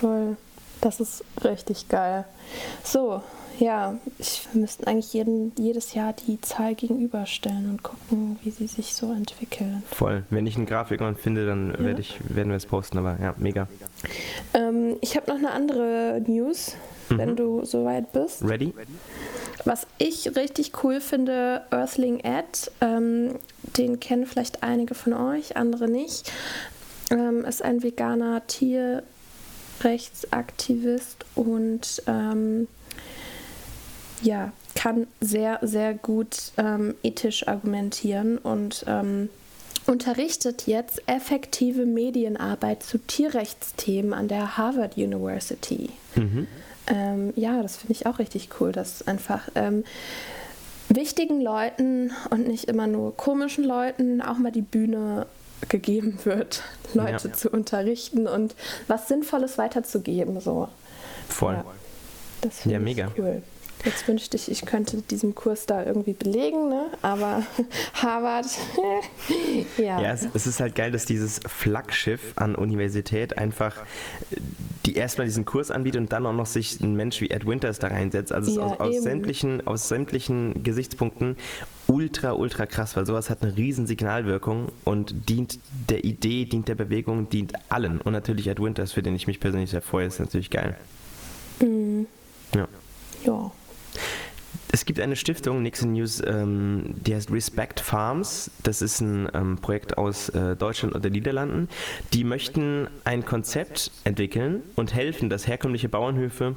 voll. 0.00 0.36
Das 0.80 1.00
ist 1.00 1.24
richtig 1.42 1.88
geil. 1.88 2.24
So, 2.84 3.22
ja, 3.58 3.96
ich, 4.18 4.46
wir 4.52 4.60
müssten 4.60 4.84
eigentlich 4.84 5.12
jeden, 5.12 5.52
jedes 5.58 5.94
Jahr 5.94 6.12
die 6.12 6.40
Zahl 6.40 6.74
gegenüberstellen 6.74 7.70
und 7.70 7.82
gucken, 7.82 8.38
wie 8.42 8.50
sie 8.50 8.66
sich 8.66 8.94
so 8.94 9.12
entwickeln. 9.12 9.82
Voll. 9.90 10.24
Wenn 10.30 10.46
ich 10.46 10.56
einen 10.56 10.66
Grafikon 10.66 11.16
finde, 11.16 11.46
dann 11.46 11.70
ja. 11.70 11.84
werd 11.84 11.98
ich, 11.98 12.18
werden 12.28 12.50
wir 12.50 12.56
es 12.56 12.66
posten, 12.66 12.98
aber 12.98 13.18
ja, 13.20 13.34
mega. 13.38 13.66
Ähm, 14.52 14.96
ich 15.00 15.16
habe 15.16 15.30
noch 15.30 15.38
eine 15.38 15.52
andere 15.52 16.22
News, 16.26 16.76
mhm. 17.08 17.18
wenn 17.18 17.36
du 17.36 17.64
soweit 17.64 18.12
bist. 18.12 18.42
Ready? 18.44 18.74
Was 19.64 19.86
ich 19.98 20.36
richtig 20.36 20.84
cool 20.84 21.00
finde, 21.00 21.62
Earthling 21.70 22.20
Ed, 22.20 22.70
ähm, 22.80 23.36
den 23.76 23.98
kennen 24.00 24.26
vielleicht 24.26 24.62
einige 24.62 24.94
von 24.94 25.12
euch, 25.12 25.56
andere 25.56 25.88
nicht, 25.88 26.30
ähm, 27.10 27.44
ist 27.44 27.62
ein 27.62 27.82
veganer 27.82 28.46
Tierrechtsaktivist 29.78 31.24
und 31.34 32.02
ähm, 32.06 32.68
ja, 34.22 34.52
kann 34.74 35.06
sehr, 35.20 35.58
sehr 35.62 35.94
gut 35.94 36.52
ähm, 36.56 36.94
ethisch 37.02 37.48
argumentieren 37.48 38.38
und 38.38 38.84
ähm, 38.86 39.28
unterrichtet 39.86 40.66
jetzt 40.66 41.02
effektive 41.06 41.86
Medienarbeit 41.86 42.82
zu 42.82 42.98
Tierrechtsthemen 42.98 44.12
an 44.12 44.28
der 44.28 44.56
Harvard 44.56 44.96
University. 44.96 45.90
Mhm. 46.14 46.46
Ähm, 46.88 47.32
ja, 47.36 47.62
das 47.62 47.76
finde 47.76 47.92
ich 47.92 48.06
auch 48.06 48.18
richtig 48.18 48.48
cool, 48.60 48.72
dass 48.72 49.06
einfach 49.06 49.48
ähm, 49.54 49.84
wichtigen 50.88 51.40
Leuten 51.40 52.12
und 52.30 52.46
nicht 52.46 52.64
immer 52.64 52.86
nur 52.86 53.16
komischen 53.16 53.64
Leuten 53.64 54.22
auch 54.22 54.38
mal 54.38 54.52
die 54.52 54.62
Bühne 54.62 55.26
gegeben 55.68 56.18
wird, 56.24 56.62
Leute 56.94 57.28
ja. 57.28 57.32
zu 57.32 57.50
unterrichten 57.50 58.26
und 58.26 58.54
was 58.88 59.08
Sinnvolles 59.08 59.58
weiterzugeben. 59.58 60.40
So. 60.40 60.68
Voll. 61.28 61.54
Ja, 61.54 61.64
das 62.42 62.60
finde 62.60 62.74
ja, 62.74 62.78
ich 62.80 62.84
mega. 62.84 63.10
cool. 63.18 63.42
Jetzt 63.84 64.08
wünschte 64.08 64.36
ich, 64.36 64.50
ich 64.50 64.64
könnte 64.66 65.02
diesen 65.02 65.34
Kurs 65.34 65.66
da 65.66 65.84
irgendwie 65.84 66.12
belegen, 66.12 66.68
ne? 66.68 66.86
aber 67.02 67.42
Harvard, 67.94 68.46
ja. 69.78 70.00
Ja, 70.00 70.12
es, 70.12 70.26
es, 70.34 70.46
ist 70.46 70.60
halt 70.60 70.74
geil, 70.74 70.90
dass 70.90 71.04
dieses 71.04 71.40
Flaggschiff 71.46 72.32
an 72.36 72.54
Universität 72.54 73.38
einfach 73.38 73.76
die 74.86 74.94
erstmal 74.94 75.26
diesen 75.26 75.44
Kurs 75.44 75.70
anbietet 75.70 76.00
und 76.00 76.12
dann 76.12 76.26
auch 76.26 76.32
noch 76.32 76.46
sich 76.46 76.80
ein 76.80 76.94
Mensch 76.94 77.20
wie 77.20 77.30
Ed 77.30 77.46
Winters 77.46 77.78
da 77.78 77.88
reinsetzt. 77.88 78.32
Also 78.32 78.60
ja, 78.60 78.66
aus, 78.66 78.80
aus, 78.80 79.02
sämtlichen, 79.02 79.66
aus 79.66 79.88
sämtlichen 79.88 80.62
Gesichtspunkten 80.62 81.36
ultra, 81.88 82.32
ultra 82.32 82.66
krass, 82.66 82.96
weil 82.96 83.06
sowas 83.06 83.30
hat 83.30 83.42
eine 83.42 83.56
riesen 83.56 83.86
Signalwirkung 83.86 84.68
und 84.84 85.28
dient 85.28 85.58
der 85.88 86.04
Idee, 86.04 86.44
dient 86.44 86.68
der 86.68 86.74
Bewegung, 86.76 87.28
dient 87.28 87.52
allen. 87.68 88.00
Und 88.00 88.12
natürlich 88.12 88.46
Ed 88.46 88.60
Winters, 88.60 88.92
für 88.92 89.02
den 89.02 89.14
ich 89.14 89.26
mich 89.26 89.40
persönlich 89.40 89.70
sehr 89.70 89.82
freue, 89.82 90.06
ist 90.06 90.20
natürlich 90.20 90.50
geil. 90.50 90.76
Mhm. 91.60 92.06
Ja. 92.54 92.68
Ja. 93.24 93.52
Es 94.72 94.84
gibt 94.84 95.00
eine 95.00 95.16
Stiftung, 95.16 95.62
Nixon 95.62 95.92
News, 95.92 96.22
ähm, 96.26 96.94
die 96.96 97.14
heißt 97.14 97.30
Respect 97.30 97.80
Farms. 97.80 98.50
Das 98.62 98.82
ist 98.82 99.00
ein 99.00 99.28
ähm, 99.32 99.56
Projekt 99.58 99.96
aus 99.96 100.28
äh, 100.30 100.56
Deutschland 100.56 100.94
und 100.94 101.04
den 101.04 101.12
Niederlanden. 101.12 101.68
Die 102.12 102.24
möchten 102.24 102.88
ein 103.04 103.24
Konzept 103.24 103.90
entwickeln 104.04 104.62
und 104.74 104.94
helfen, 104.94 105.30
dass 105.30 105.46
herkömmliche 105.46 105.88
Bauernhöfe 105.88 106.56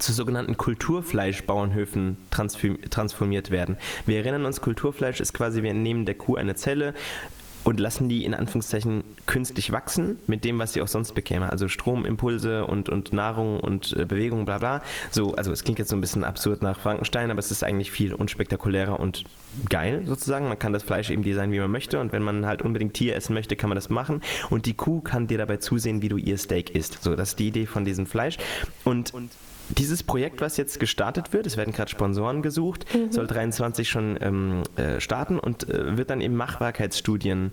zu 0.00 0.12
sogenannten 0.12 0.56
Kulturfleischbauernhöfen 0.56 2.16
transformiert 2.30 3.50
werden. 3.50 3.76
Wir 4.06 4.18
erinnern 4.18 4.44
uns, 4.44 4.60
Kulturfleisch 4.60 5.20
ist 5.20 5.32
quasi, 5.34 5.62
wir 5.62 5.74
nehmen 5.74 6.04
der 6.04 6.16
Kuh 6.16 6.36
eine 6.36 6.54
Zelle, 6.56 6.94
und 7.64 7.80
lassen 7.80 8.08
die 8.08 8.24
in 8.24 8.34
Anführungszeichen 8.34 9.02
künstlich 9.26 9.72
wachsen 9.72 10.18
mit 10.26 10.44
dem, 10.44 10.58
was 10.58 10.74
sie 10.74 10.82
auch 10.82 10.88
sonst 10.88 11.14
bekäme. 11.14 11.50
Also 11.50 11.68
Stromimpulse 11.68 12.66
und, 12.66 12.88
und 12.88 13.12
Nahrung 13.12 13.58
und 13.60 13.96
äh, 13.96 14.04
Bewegung, 14.04 14.44
bla 14.44 14.58
bla. 14.58 14.82
So, 15.10 15.34
also 15.34 15.50
es 15.50 15.64
klingt 15.64 15.78
jetzt 15.78 15.88
so 15.88 15.96
ein 15.96 16.00
bisschen 16.00 16.24
absurd 16.24 16.62
nach 16.62 16.78
Frankenstein, 16.78 17.30
aber 17.30 17.40
es 17.40 17.50
ist 17.50 17.64
eigentlich 17.64 17.90
viel 17.90 18.14
unspektakulärer 18.14 19.00
und 19.00 19.24
geil 19.68 20.02
sozusagen. 20.06 20.48
Man 20.48 20.58
kann 20.58 20.72
das 20.72 20.82
Fleisch 20.82 21.10
eben 21.10 21.22
designen, 21.22 21.52
wie 21.52 21.60
man 21.60 21.70
möchte 21.70 22.00
und 22.00 22.12
wenn 22.12 22.22
man 22.22 22.46
halt 22.46 22.62
unbedingt 22.62 22.94
Tier 22.94 23.16
essen 23.16 23.34
möchte, 23.34 23.56
kann 23.56 23.70
man 23.70 23.76
das 23.76 23.88
machen 23.88 24.20
und 24.50 24.66
die 24.66 24.74
Kuh 24.74 25.00
kann 25.00 25.26
dir 25.26 25.38
dabei 25.38 25.56
zusehen, 25.56 26.02
wie 26.02 26.08
du 26.08 26.16
ihr 26.16 26.38
Steak 26.38 26.74
isst. 26.74 27.02
So, 27.02 27.16
das 27.16 27.30
ist 27.30 27.38
die 27.38 27.48
Idee 27.48 27.66
von 27.66 27.84
diesem 27.84 28.06
Fleisch 28.06 28.36
und, 28.84 29.14
und 29.14 29.30
dieses 29.68 30.02
Projekt, 30.02 30.40
was 30.40 30.56
jetzt 30.56 30.80
gestartet 30.80 31.32
wird, 31.32 31.46
es 31.46 31.56
werden 31.56 31.72
gerade 31.72 31.90
Sponsoren 31.90 32.42
gesucht, 32.42 32.86
mhm. 32.94 33.12
soll 33.12 33.26
23 33.26 33.88
schon 33.88 34.18
ähm, 34.20 34.62
äh, 34.76 35.00
starten 35.00 35.38
und 35.38 35.68
äh, 35.68 35.96
wird 35.96 36.10
dann 36.10 36.20
eben 36.20 36.36
Machbarkeitsstudien 36.36 37.52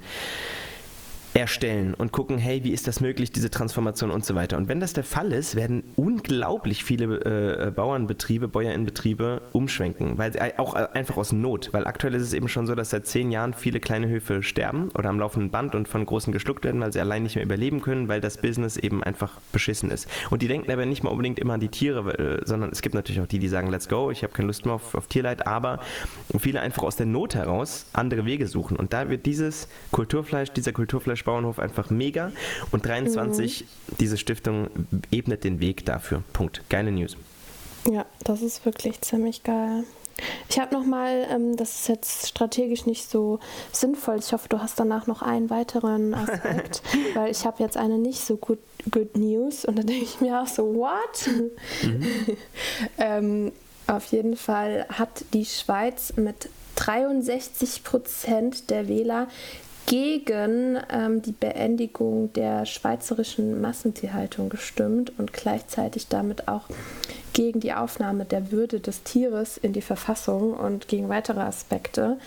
erstellen 1.34 1.94
und 1.94 2.12
gucken, 2.12 2.38
hey, 2.38 2.64
wie 2.64 2.72
ist 2.72 2.88
das 2.88 3.00
möglich, 3.00 3.32
diese 3.32 3.50
Transformation 3.50 4.12
und 4.12 4.26
so 4.26 4.36
weiter. 4.36 4.58
Und 4.58 4.68
wenn 4.68 4.80
das 4.80 4.94
der 4.94 5.04
Fall 5.04 5.32
ist, 5.32 5.56
werden 5.56 5.84
unglaublich 5.96 6.84
viele 6.84 7.68
äh, 7.68 7.72
Bauernbetriebe, 7.72 8.48
Bäuerinnenbetriebe 8.48 9.42
umschwenken, 9.54 10.18
weil 10.18 10.36
äh, 10.36 10.54
auch 10.58 10.76
äh, 10.76 10.88
einfach 10.94 11.18
aus 11.18 11.32
Not, 11.32 11.70
weil 11.72 11.88
aktuell 11.88 12.16
ist 12.16 12.24
es 12.24 12.34
eben 12.34 12.50
schon 12.50 12.68
so, 12.68 12.76
dass 12.76 12.90
seit 12.90 13.08
zehn 13.08 13.32
Jahren 13.32 13.54
viele 13.54 13.80
kleine 13.80 14.10
Höfe 14.10 14.44
sterben 14.44 14.90
oder 14.92 15.10
am 15.10 15.20
laufenden 15.20 15.52
Band 15.52 15.76
und 15.76 15.88
von 15.88 16.06
großen 16.06 16.34
geschluckt 16.34 16.66
werden, 16.66 16.82
weil 16.82 16.92
sie 16.92 17.00
allein 17.00 17.24
nicht 17.24 17.36
mehr 17.36 17.46
überleben 17.46 17.82
können, 17.82 18.08
weil 18.08 18.20
das 18.20 18.38
Business 18.38 18.78
eben 18.78 19.04
einfach 19.04 19.40
beschissen 19.52 19.90
ist. 19.90 20.10
Und 20.30 20.42
die 20.42 20.48
denken 20.48 20.72
aber 20.72 20.86
nicht 20.86 21.04
mal 21.04 21.12
unbedingt 21.12 21.40
immer 21.40 21.54
an 21.54 21.60
die 21.60 21.70
Tiere, 21.70 22.42
äh, 22.42 22.42
sondern 22.46 22.72
es 22.72 22.82
gibt 22.82 22.96
natürlich 22.96 23.22
auch 23.22 23.28
die, 23.28 23.40
die 23.40 23.48
sagen, 23.48 23.70
let's 23.70 23.88
go, 23.88 24.12
ich 24.12 24.24
habe 24.24 24.34
keine 24.34 24.48
Lust 24.48 24.66
mehr 24.66 24.76
auf, 24.76 24.96
auf 24.96 25.08
Tierleid, 25.08 25.48
aber 25.48 25.80
viele 26.40 26.60
einfach 26.60 26.84
aus 26.84 26.98
der 26.98 27.06
Not 27.06 27.36
heraus 27.36 27.86
andere 27.94 28.26
Wege 28.26 28.48
suchen. 28.48 28.76
Und 28.76 28.94
da 28.94 29.10
wird 29.10 29.26
dieses 29.26 29.68
Kulturfleisch, 29.92 30.50
dieser 30.52 30.74
Kulturfleisch 30.74 31.21
Bauernhof 31.24 31.60
einfach 31.60 31.90
mega. 31.90 32.32
Und 32.72 32.86
23, 32.86 33.62
mhm. 33.62 33.96
diese 34.00 34.18
Stiftung 34.18 34.70
ebnet 35.12 35.44
den 35.44 35.60
Weg 35.60 35.86
dafür. 35.86 36.24
Punkt. 36.34 36.62
Geile 36.70 36.92
News. 36.92 37.18
Ja, 37.90 38.06
das 38.24 38.42
ist 38.42 38.66
wirklich 38.66 39.02
ziemlich 39.02 39.44
geil. 39.44 39.84
Ich 40.50 40.60
habe 40.60 40.74
noch 40.74 40.86
mal, 40.86 41.26
ähm, 41.32 41.56
das 41.56 41.82
ist 41.82 41.88
jetzt 41.88 42.28
strategisch 42.28 42.86
nicht 42.86 43.10
so 43.10 43.40
sinnvoll. 43.72 44.20
Ich 44.20 44.34
hoffe, 44.34 44.50
du 44.50 44.60
hast 44.60 44.80
danach 44.80 45.08
noch 45.08 45.22
einen 45.22 45.50
weiteren 45.50 46.14
Aspekt, 46.14 46.84
weil 47.14 47.32
ich 47.32 47.46
habe 47.46 47.64
jetzt 47.64 47.78
eine 47.78 47.98
nicht 47.98 48.20
so 48.20 48.38
gut 48.38 48.60
good 48.90 49.16
News 49.16 49.64
und 49.64 49.78
da 49.78 49.84
denke 49.84 50.04
ich 50.04 50.22
mir 50.22 50.42
auch 50.42 50.48
so, 50.48 50.76
what? 50.76 51.28
Mhm. 51.84 52.08
ähm, 52.98 53.52
auf 53.88 54.06
jeden 54.12 54.36
Fall 54.36 54.86
hat 54.90 55.26
die 55.34 55.46
Schweiz 55.46 56.14
mit 56.16 56.50
63 56.76 57.84
Prozent 57.84 58.70
der 58.70 58.88
Wähler 58.88 59.28
gegen 59.92 60.80
ähm, 60.90 61.22
die 61.22 61.34
Beendigung 61.34 62.32
der 62.32 62.66
schweizerischen 62.66 63.60
Massentierhaltung 63.60 64.48
gestimmt 64.48 65.12
und 65.18 65.34
gleichzeitig 65.34 66.08
damit 66.08 66.48
auch 66.48 66.62
gegen 67.34 67.60
die 67.60 67.74
Aufnahme 67.74 68.24
der 68.24 68.54
Würde 68.54 68.80
des 68.80 69.04
Tieres 69.04 69.58
in 69.58 69.74
die 69.74 69.82
Verfassung 69.82 70.54
und 70.54 70.88
gegen 70.88 71.10
weitere 71.10 71.42
Aspekte. 71.42 72.18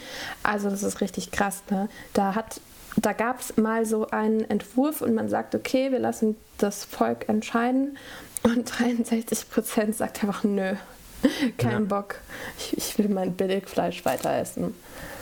Also 0.43 0.69
das 0.69 0.83
ist 0.83 1.01
richtig 1.01 1.31
krass. 1.31 1.63
Ne? 1.71 1.89
Da 2.13 2.35
hat 2.35 2.61
da 3.01 3.15
gab 3.15 3.41
es 3.41 3.57
mal 3.57 3.87
so 3.87 4.09
einen 4.09 4.43
Entwurf 4.51 5.01
und 5.01 5.15
man 5.15 5.31
sagt, 5.31 5.55
okay, 5.55 5.91
wir 5.91 6.01
lassen 6.01 6.37
das 6.59 6.85
Volk 6.85 7.31
entscheiden. 7.31 7.97
Und 8.43 8.71
63 8.79 9.49
Prozent 9.49 9.97
sagt 9.97 10.23
einfach, 10.23 10.45
nö, 10.45 10.75
kein 11.57 11.71
ja. 11.71 11.81
Bock. 11.81 12.17
Ich, 12.59 12.77
ich, 12.77 12.99
will 12.99 13.09
mein 13.09 13.33
Billigfleisch 13.33 14.05
weiter 14.05 14.37
essen. 14.37 14.75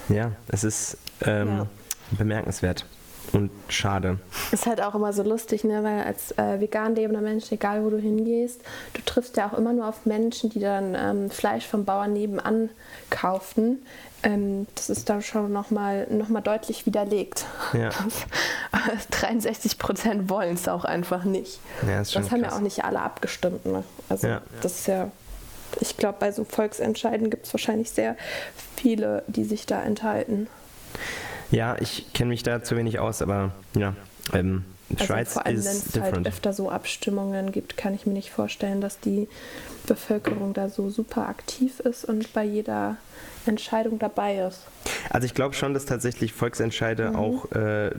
Ja, 0.08 0.32
es 0.49 0.64
ist 0.64 0.99
ähm, 1.25 1.46
ja 1.46 1.66
bemerkenswert. 2.16 2.85
und 3.33 3.50
schade. 3.69 4.19
Ist 4.50 4.66
halt 4.66 4.83
auch 4.83 4.95
immer 4.95 5.12
so 5.12 5.23
lustig, 5.23 5.64
ne? 5.64 5.83
weil 5.83 6.02
als 6.02 6.33
äh, 6.33 6.61
vegan 6.61 6.95
lebender 6.95 7.21
Mensch, 7.21 7.50
egal 7.50 7.85
wo 7.85 7.90
du 7.90 7.99
hingehst, 7.99 8.61
du 8.95 9.02
triffst 9.02 9.37
ja 9.37 9.49
auch 9.49 9.57
immer 9.57 9.73
nur 9.73 9.88
auf 9.88 10.07
Menschen, 10.07 10.50
die 10.50 10.61
dann 10.61 10.95
ähm, 10.95 11.31
Fleisch 11.31 11.66
vom 11.66 11.85
Bauern 11.85 12.12
nebenan 12.12 12.69
kaufen. 13.11 13.85
Ähm, 14.23 14.66
das 14.75 14.90
ist 14.90 15.09
dann 15.09 15.23
schon 15.23 15.52
nochmal 15.52 16.07
noch 16.11 16.28
mal 16.28 16.40
deutlich 16.40 16.87
widerlegt. 16.87 17.47
Ja. 17.73 17.90
Das, 18.73 19.07
63 19.11 19.78
Prozent 19.78 20.31
wollen 20.31 20.54
es 20.54 20.66
auch 20.66 20.85
einfach 20.85 21.25
nicht. 21.25 21.61
Ja, 21.87 21.99
das, 21.99 22.11
das 22.12 22.31
haben 22.31 22.42
ja 22.42 22.52
auch 22.52 22.61
nicht 22.61 22.85
alle 22.85 23.00
abgestimmt. 23.00 23.64
Ne? 23.66 23.85
Also 24.09 24.26
ja. 24.26 24.40
das 24.61 24.81
ist 24.81 24.87
ja, 24.88 25.11
ich 25.78 25.99
glaube, 25.99 26.16
bei 26.19 26.33
so 26.33 26.45
Volksentscheiden 26.45 27.31
gibt 27.31 27.47
es 27.47 27.54
wahrscheinlich 27.54 27.90
sehr 27.90 28.16
viele, 28.76 29.23
die 29.28 29.45
sich 29.45 29.66
da 29.66 29.81
enthalten. 29.83 30.49
Ja, 31.52 31.76
ich 31.78 32.12
kenne 32.14 32.30
mich 32.30 32.42
da 32.42 32.62
zu 32.62 32.76
wenig 32.76 32.99
aus, 32.99 33.23
aber 33.23 33.52
ja. 33.76 33.94
Ähm, 34.32 34.64
also 34.94 35.04
Schweiz 35.04 35.32
vor 35.32 35.47
allem, 35.47 35.64
wenn 35.64 35.76
es 35.76 36.00
halt 36.00 36.26
öfter 36.26 36.52
so 36.52 36.71
Abstimmungen 36.71 37.52
gibt, 37.52 37.76
kann 37.76 37.94
ich 37.94 38.06
mir 38.06 38.12
nicht 38.12 38.30
vorstellen, 38.30 38.80
dass 38.80 39.00
die 39.00 39.28
Bevölkerung 39.87 40.54
da 40.54 40.68
so 40.68 40.90
super 40.90 41.28
aktiv 41.28 41.80
ist 41.80 42.04
und 42.04 42.32
bei 42.32 42.44
jeder 42.44 42.97
Entscheidung 43.47 43.99
dabei 43.99 44.38
ist. 44.38 44.61
Also 45.11 45.26
ich 45.26 45.35
glaube 45.35 45.54
schon, 45.54 45.75
dass 45.75 45.87
tatsächlich 45.87 46.32
Volksentscheide 46.32 47.11
mhm. 47.11 47.16
auch 47.16 47.52
äh, 47.52 47.90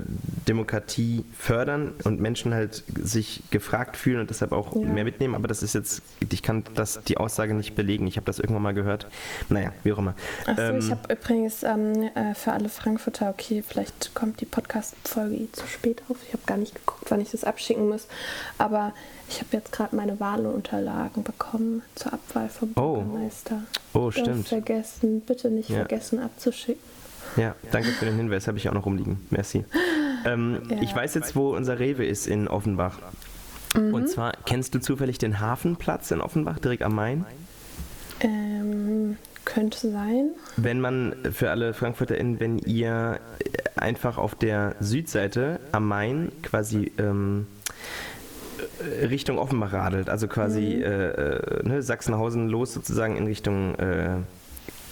Demokratie 0.47 1.23
fördern 1.37 1.93
und 2.03 2.19
Menschen 2.19 2.53
halt 2.53 2.83
sich 3.01 3.43
gefragt 3.51 3.97
fühlen 3.97 4.21
und 4.21 4.29
deshalb 4.29 4.51
auch 4.51 4.75
ja. 4.75 4.81
mehr 4.81 5.03
mitnehmen. 5.03 5.35
Aber 5.35 5.47
das 5.47 5.63
ist 5.63 5.73
jetzt, 5.73 6.01
ich 6.29 6.43
kann 6.43 6.63
das 6.75 7.01
die 7.07 7.17
Aussage 7.17 7.53
nicht 7.53 7.75
belegen. 7.75 8.07
Ich 8.07 8.17
habe 8.17 8.25
das 8.25 8.39
irgendwann 8.39 8.63
mal 8.63 8.73
gehört. 8.73 9.07
Naja, 9.49 9.71
wie 9.83 9.93
auch 9.93 9.97
immer. 9.97 10.15
Achso, 10.45 10.61
ähm, 10.61 10.79
ich 10.79 10.91
habe 10.91 11.13
übrigens 11.13 11.63
ähm, 11.63 12.09
äh, 12.15 12.33
für 12.35 12.51
alle 12.51 12.69
Frankfurter, 12.69 13.29
okay, 13.29 13.63
vielleicht 13.67 14.13
kommt 14.13 14.41
die 14.41 14.45
Podcast-Folge 14.45 15.35
eh 15.35 15.51
zu 15.51 15.67
spät 15.67 16.01
auf. 16.09 16.17
Ich 16.27 16.33
habe 16.33 16.43
gar 16.45 16.57
nicht 16.57 16.75
geguckt, 16.75 17.05
wann 17.09 17.21
ich 17.21 17.31
das 17.31 17.43
abschicken 17.43 17.89
muss. 17.89 18.07
Aber 18.57 18.93
ich 19.29 19.39
habe 19.39 19.49
jetzt 19.53 19.71
gerade 19.71 19.95
meine 19.95 20.19
Wahlunterlagen 20.19 21.23
bekommen 21.23 21.81
zur 21.95 22.13
Abwahl 22.13 22.49
vom 22.49 22.71
oh. 22.75 22.95
Bürgermeister. 22.95 23.63
Oh, 23.93 24.11
stimmt. 24.11 24.47
vergessen, 24.47 25.21
bitte 25.21 25.49
nicht 25.49 25.69
ja. 25.69 25.77
vergessen 25.77 26.19
abzuschicken. 26.19 26.93
Ja, 27.37 27.55
danke 27.71 27.89
für 27.89 28.05
den 28.05 28.15
Hinweis, 28.15 28.47
habe 28.47 28.57
ich 28.57 28.69
auch 28.69 28.73
noch 28.73 28.85
rumliegen. 28.85 29.25
Merci. 29.29 29.65
Ähm, 30.25 30.61
ja. 30.69 30.81
Ich 30.81 30.95
weiß 30.95 31.13
jetzt, 31.15 31.35
wo 31.35 31.55
unser 31.55 31.79
Rewe 31.79 32.05
ist 32.05 32.27
in 32.27 32.47
Offenbach. 32.47 32.99
Mhm. 33.75 33.93
Und 33.93 34.09
zwar, 34.09 34.33
kennst 34.45 34.75
du 34.75 34.79
zufällig 34.79 35.17
den 35.17 35.39
Hafenplatz 35.39 36.11
in 36.11 36.21
Offenbach, 36.21 36.59
direkt 36.59 36.83
am 36.83 36.95
Main? 36.95 37.25
Ähm, 38.19 39.17
könnte 39.45 39.91
sein. 39.91 40.31
Wenn 40.57 40.79
man, 40.79 41.15
für 41.31 41.51
alle 41.51 41.73
FrankfurterInnen, 41.73 42.39
wenn 42.39 42.59
ihr 42.59 43.19
einfach 43.75 44.17
auf 44.17 44.35
der 44.35 44.75
Südseite 44.79 45.59
am 45.71 45.87
Main 45.87 46.31
quasi 46.41 46.91
ähm, 46.97 47.47
äh, 48.79 49.05
Richtung 49.05 49.37
Offenbach 49.37 49.73
radelt, 49.73 50.09
also 50.09 50.27
quasi 50.27 50.75
mhm. 50.77 50.83
äh, 50.83 51.07
äh, 51.07 51.67
ne, 51.67 51.81
Sachsenhausen 51.81 52.47
los 52.47 52.73
sozusagen 52.73 53.17
in 53.17 53.25
Richtung, 53.25 53.75
äh, 53.75 54.17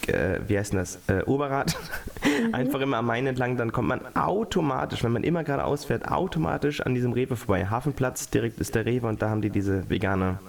äh 0.10 0.40
wie 0.48 0.58
heißt 0.58 0.74
denn 0.74 0.80
das, 0.80 1.00
äh, 1.08 1.24
Oberrad, 1.24 1.76
mhm. 2.24 2.54
einfach 2.54 2.82
immer 2.82 2.98
am 2.98 3.06
Main 3.06 3.28
entlang, 3.28 3.58
dann 3.58 3.72
kommt 3.72 3.88
man 3.88 4.02
automatisch, 4.16 5.04
wenn 5.04 5.12
man 5.12 5.24
immer 5.24 5.44
geradeaus 5.44 5.86
fährt, 5.86 6.08
automatisch 6.08 6.82
an 6.82 6.96
diesem 6.96 7.14
Rewe 7.14 7.36
vorbei. 7.36 7.68
Hafenplatz, 7.68 8.30
direkt 8.30 8.60
ist 8.60 8.76
der 8.76 8.86
Rewe 8.86 9.08
und 9.08 9.22
da 9.22 9.30
haben 9.30 9.42
die 9.42 9.50
diese 9.50 9.90
vegane 9.90 10.40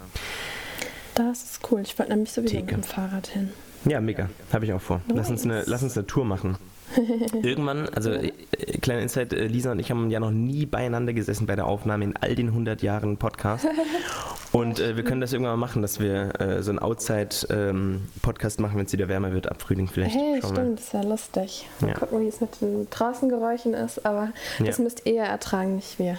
Das 1.14 1.42
ist 1.42 1.70
cool, 1.70 1.80
ich 1.80 1.98
wollte 1.98 2.12
nämlich 2.12 2.32
sowieso 2.32 2.56
Theke. 2.56 2.76
mit 2.76 2.84
dem 2.84 2.88
Fahrrad 2.88 3.26
hin. 3.28 3.50
Ja, 3.84 4.00
mega, 4.00 4.28
habe 4.52 4.64
ich 4.64 4.72
auch 4.72 4.80
vor. 4.80 5.00
Nice. 5.08 5.16
Lass, 5.16 5.30
uns 5.30 5.44
eine, 5.44 5.62
lass 5.66 5.82
uns 5.82 5.96
eine 5.96 6.06
Tour 6.06 6.24
machen. 6.24 6.56
Irgendwann, 7.42 7.88
also 7.88 8.10
äh, 8.10 8.32
kleiner 8.80 9.02
Insight, 9.02 9.32
äh, 9.32 9.46
Lisa 9.46 9.72
und 9.72 9.78
ich 9.78 9.90
haben 9.90 10.10
ja 10.10 10.20
noch 10.20 10.30
nie 10.30 10.66
beieinander 10.66 11.12
gesessen 11.12 11.46
bei 11.46 11.56
der 11.56 11.66
Aufnahme 11.66 12.04
in 12.04 12.16
all 12.16 12.34
den 12.34 12.48
100 12.48 12.82
Jahren 12.82 13.16
Podcast. 13.16 13.66
Und 14.52 14.80
äh, 14.80 14.96
wir 14.96 15.02
können 15.02 15.22
das 15.22 15.32
irgendwann 15.32 15.58
mal 15.58 15.66
machen, 15.66 15.80
dass 15.80 15.98
wir 15.98 16.38
äh, 16.38 16.62
so 16.62 16.70
einen 16.70 16.78
Outside-Podcast 16.78 18.58
ähm, 18.58 18.62
machen, 18.62 18.76
wenn 18.76 18.84
es 18.84 18.92
wieder 18.92 19.08
wärmer 19.08 19.32
wird, 19.32 19.50
ab 19.50 19.62
Frühling 19.62 19.88
vielleicht. 19.88 20.14
Hey, 20.14 20.40
Schauen 20.42 20.54
stimmt, 20.54 20.78
das 20.78 20.86
ist 20.86 20.92
ja 20.92 21.02
lustig. 21.02 21.68
Mal 21.80 21.88
ja. 21.88 21.94
gucken, 21.94 22.20
wie 22.20 22.28
es 22.28 22.40
mit 22.40 22.60
den 22.60 22.88
Draußengeräuschen 22.90 23.72
ist, 23.72 24.04
aber 24.04 24.32
ja. 24.58 24.66
das 24.66 24.78
müsst 24.78 25.06
ihr 25.06 25.22
ertragen, 25.22 25.76
nicht 25.76 25.98
wir. 25.98 26.18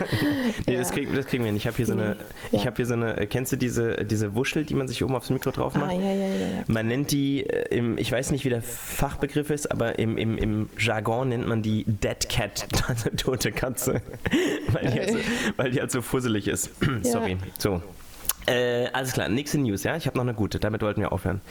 nee, 0.66 0.74
ja. 0.74 0.80
das, 0.80 0.90
krieg, 0.90 1.14
das, 1.14 1.26
kriegen 1.26 1.44
wir 1.44 1.52
nicht. 1.52 1.62
Ich 1.62 1.66
habe 1.68 1.76
hier 1.76 1.86
so 1.86 1.92
eine, 1.92 2.16
ich 2.50 2.66
habe 2.66 2.74
hier 2.74 2.86
so 2.86 2.94
eine, 2.94 3.26
kennst 3.28 3.52
du 3.52 3.56
diese, 3.56 4.04
diese 4.04 4.34
Wuschel, 4.34 4.64
die 4.64 4.74
man 4.74 4.88
sich 4.88 5.04
oben 5.04 5.14
aufs 5.14 5.30
Mikro 5.30 5.52
drauf 5.52 5.74
macht? 5.74 5.90
Ah, 5.90 5.94
ja, 5.94 6.12
ja, 6.12 6.26
ja, 6.26 6.64
Man 6.66 6.88
nennt 6.88 7.12
die, 7.12 7.44
äh, 7.44 7.76
im, 7.76 7.98
ich 7.98 8.10
weiß 8.10 8.32
nicht, 8.32 8.44
wie 8.44 8.48
der 8.48 8.62
Fachbegriff 8.62 9.50
ist, 9.50 9.70
aber 9.70 9.98
im, 10.00 10.18
im, 10.18 10.36
im 10.38 10.70
Jargon 10.76 11.28
nennt 11.28 11.46
man 11.46 11.62
die 11.62 11.84
Dead 11.84 12.28
Cat, 12.28 12.66
tote 13.16 13.52
Katze, 13.52 14.02
weil, 14.72 14.90
die 14.90 14.98
halt 14.98 15.10
so, 15.12 15.18
weil 15.56 15.70
die 15.70 15.80
halt 15.80 15.92
so 15.92 16.02
fusselig 16.02 16.48
ist. 16.48 16.70
Sorry. 17.02 17.38
So. 17.60 17.82
Äh, 18.46 18.88
alles 18.94 19.12
klar, 19.12 19.28
nächste 19.28 19.58
News, 19.58 19.84
ja. 19.84 19.96
Ich 19.96 20.06
habe 20.06 20.16
noch 20.16 20.24
eine 20.24 20.32
gute, 20.32 20.58
damit 20.58 20.80
wollten 20.80 21.02
wir 21.02 21.12
aufhören. 21.12 21.42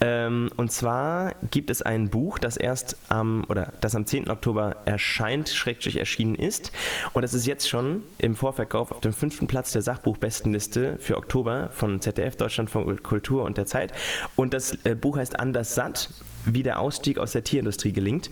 Ähm, 0.00 0.50
und 0.56 0.72
zwar 0.72 1.34
gibt 1.50 1.68
es 1.68 1.82
ein 1.82 2.08
Buch, 2.08 2.38
das 2.38 2.56
erst 2.56 2.96
am 3.10 3.44
oder 3.48 3.74
das 3.82 3.94
am 3.94 4.06
10. 4.06 4.30
Oktober 4.30 4.76
erscheint, 4.86 5.50
schrägstrich 5.50 5.96
erschienen 5.96 6.34
ist. 6.34 6.72
Und 7.12 7.24
es 7.24 7.34
ist 7.34 7.46
jetzt 7.46 7.68
schon 7.68 8.02
im 8.16 8.34
Vorverkauf 8.34 8.90
auf 8.90 9.00
dem 9.00 9.12
fünften 9.12 9.48
Platz 9.48 9.72
der 9.72 9.82
Sachbuchbestenliste 9.82 10.96
für 10.98 11.18
Oktober 11.18 11.68
von 11.72 12.00
ZDF, 12.00 12.36
Deutschland 12.36 12.70
von 12.70 13.02
Kultur 13.02 13.44
und 13.44 13.58
der 13.58 13.66
Zeit. 13.66 13.92
Und 14.34 14.54
das 14.54 14.78
äh, 14.84 14.94
Buch 14.94 15.18
heißt 15.18 15.38
Anders 15.38 15.74
satt, 15.74 16.10
wie 16.46 16.62
der 16.62 16.80
Ausstieg 16.80 17.18
aus 17.18 17.32
der 17.32 17.44
Tierindustrie 17.44 17.92
gelingt. 17.92 18.30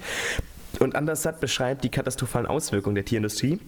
Und 0.81 0.95
Anders 0.95 1.23
satt 1.23 1.41
beschreibt 1.41 1.85
die 1.85 1.91
katastrophalen 1.91 2.47
Auswirkungen 2.47 2.95
der 2.95 3.05
Tierindustrie 3.05 3.61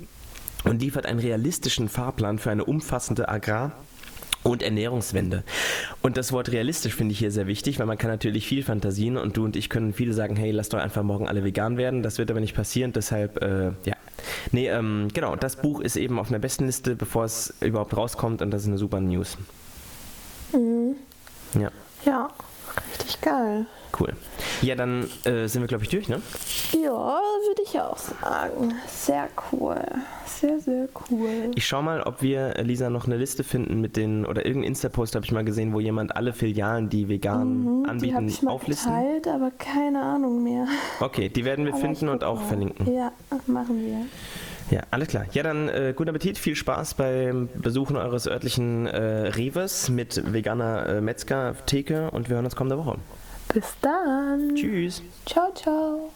und 0.64 0.81
liefert 0.81 1.07
einen 1.07 1.20
realistischen 1.20 1.88
Fahrplan 1.88 2.38
für 2.38 2.51
eine 2.51 2.64
umfassende 2.64 3.29
Agrar- 3.29 3.73
und 4.42 4.62
Ernährungswende. 4.62 5.44
Und 6.03 6.16
das 6.16 6.33
Wort 6.33 6.51
realistisch 6.51 6.94
finde 6.94 7.12
ich 7.12 7.18
hier 7.18 7.31
sehr 7.31 7.46
wichtig, 7.46 7.79
weil 7.79 7.87
man 7.87 7.99
kann 7.99 8.11
natürlich 8.11 8.46
viel 8.46 8.62
Fantasien 8.62 9.16
und 9.16 9.37
du 9.37 9.44
und 9.44 9.57
ich 9.57 9.68
können 9.68 9.92
viele 9.92 10.14
sagen, 10.14 10.37
hey, 10.37 10.51
lass 10.51 10.70
doch 10.70 10.79
einfach 10.79 11.03
morgen 11.03 11.29
alle 11.29 11.44
vegan 11.44 11.77
werden. 11.77 12.03
Das 12.03 12.18
wird 12.18 12.31
aber 12.31 12.40
nicht 12.40 12.55
passieren, 12.55 12.92
deshalb, 12.92 13.42
äh, 13.42 13.73
ja. 13.85 13.96
Nee, 14.53 14.68
ähm, 14.68 15.09
genau, 15.12 15.37
das 15.37 15.57
Buch 15.57 15.81
ist 15.81 15.96
eben 15.96 16.18
auf 16.18 16.29
einer 16.29 16.38
Bestenliste, 16.38 16.96
bevor 16.96 17.25
es 17.25 17.55
überhaupt 17.61 17.96
rauskommt 17.96 18.42
und 18.42 18.51
das 18.51 18.62
ist 18.62 18.68
eine 18.68 18.79
super 18.79 19.01
News. 19.01 19.37
Mhm. 20.53 20.96
Ja. 21.61 21.70
Ja, 22.07 22.29
richtig 22.94 23.20
geil. 23.20 23.66
Cool. 23.99 24.14
Ja, 24.62 24.75
dann 24.75 25.09
äh, 25.25 25.46
sind 25.46 25.62
wir, 25.62 25.68
glaube 25.68 25.85
ich, 25.85 25.90
durch, 25.90 26.09
ne? 26.09 26.20
Ja, 26.73 26.90
würde 26.90 27.62
ich 27.64 27.81
auch 27.81 27.96
sagen. 27.96 28.75
Sehr 28.87 29.29
cool. 29.53 29.81
Sehr, 30.27 30.61
sehr 30.61 30.88
cool. 31.11 31.51
Ich 31.55 31.66
schau 31.66 31.83
mal, 31.83 32.03
ob 32.03 32.23
wir, 32.23 32.57
äh, 32.57 32.62
Lisa, 32.62 32.90
noch 32.90 33.07
eine 33.07 33.16
Liste 33.16 33.42
finden 33.42 33.81
mit 33.81 33.96
den, 33.96 34.27
oder 34.27 34.44
irgendeinen 34.44 34.73
Insta-Post 34.73 35.14
habe 35.14 35.25
ich 35.25 35.33
mal 35.33 35.44
gesehen, 35.44 35.73
wo 35.73 35.81
jemand 35.81 36.14
alle 36.14 36.33
Filialen, 36.33 36.88
die 36.88 37.09
vegan 37.09 37.81
mhm, 37.81 37.88
anbieten, 37.88 38.27
die 38.27 38.33
ich 38.35 38.42
mal 38.42 38.53
auflisten. 38.53 38.92
Geteilt, 38.92 39.29
aber 39.29 39.51
keine 39.59 40.03
Ahnung 40.03 40.42
mehr. 40.42 40.66
Okay, 41.01 41.29
die 41.29 41.44
werden 41.44 41.64
wir 41.64 41.73
aber 41.73 41.81
finden 41.81 42.09
und 42.09 42.23
auch 42.25 42.40
mal. 42.40 42.46
verlinken. 42.46 42.94
Ja, 42.94 43.12
machen 43.46 43.85
wir. 43.85 44.07
Ja, 44.70 44.83
alles 44.90 45.09
klar. 45.09 45.25
Ja, 45.33 45.42
dann 45.42 45.68
äh, 45.68 45.94
guten 45.96 46.11
Appetit, 46.11 46.38
viel 46.38 46.55
Spaß 46.55 46.94
beim 46.94 47.49
Besuchen 47.55 47.96
eures 47.96 48.29
örtlichen 48.29 48.87
äh, 48.87 49.29
Reves 49.29 49.88
mit 49.88 50.33
veganer 50.33 50.87
äh, 50.87 51.01
Metzger-Theke 51.01 52.11
und 52.12 52.29
wir 52.29 52.37
hören 52.37 52.44
uns 52.44 52.55
kommende 52.55 52.79
Woche. 52.79 52.96
Bis 53.53 53.75
dann. 53.81 54.55
Tschüss. 54.55 55.03
Ciao, 55.27 55.53
ciao. 55.55 56.11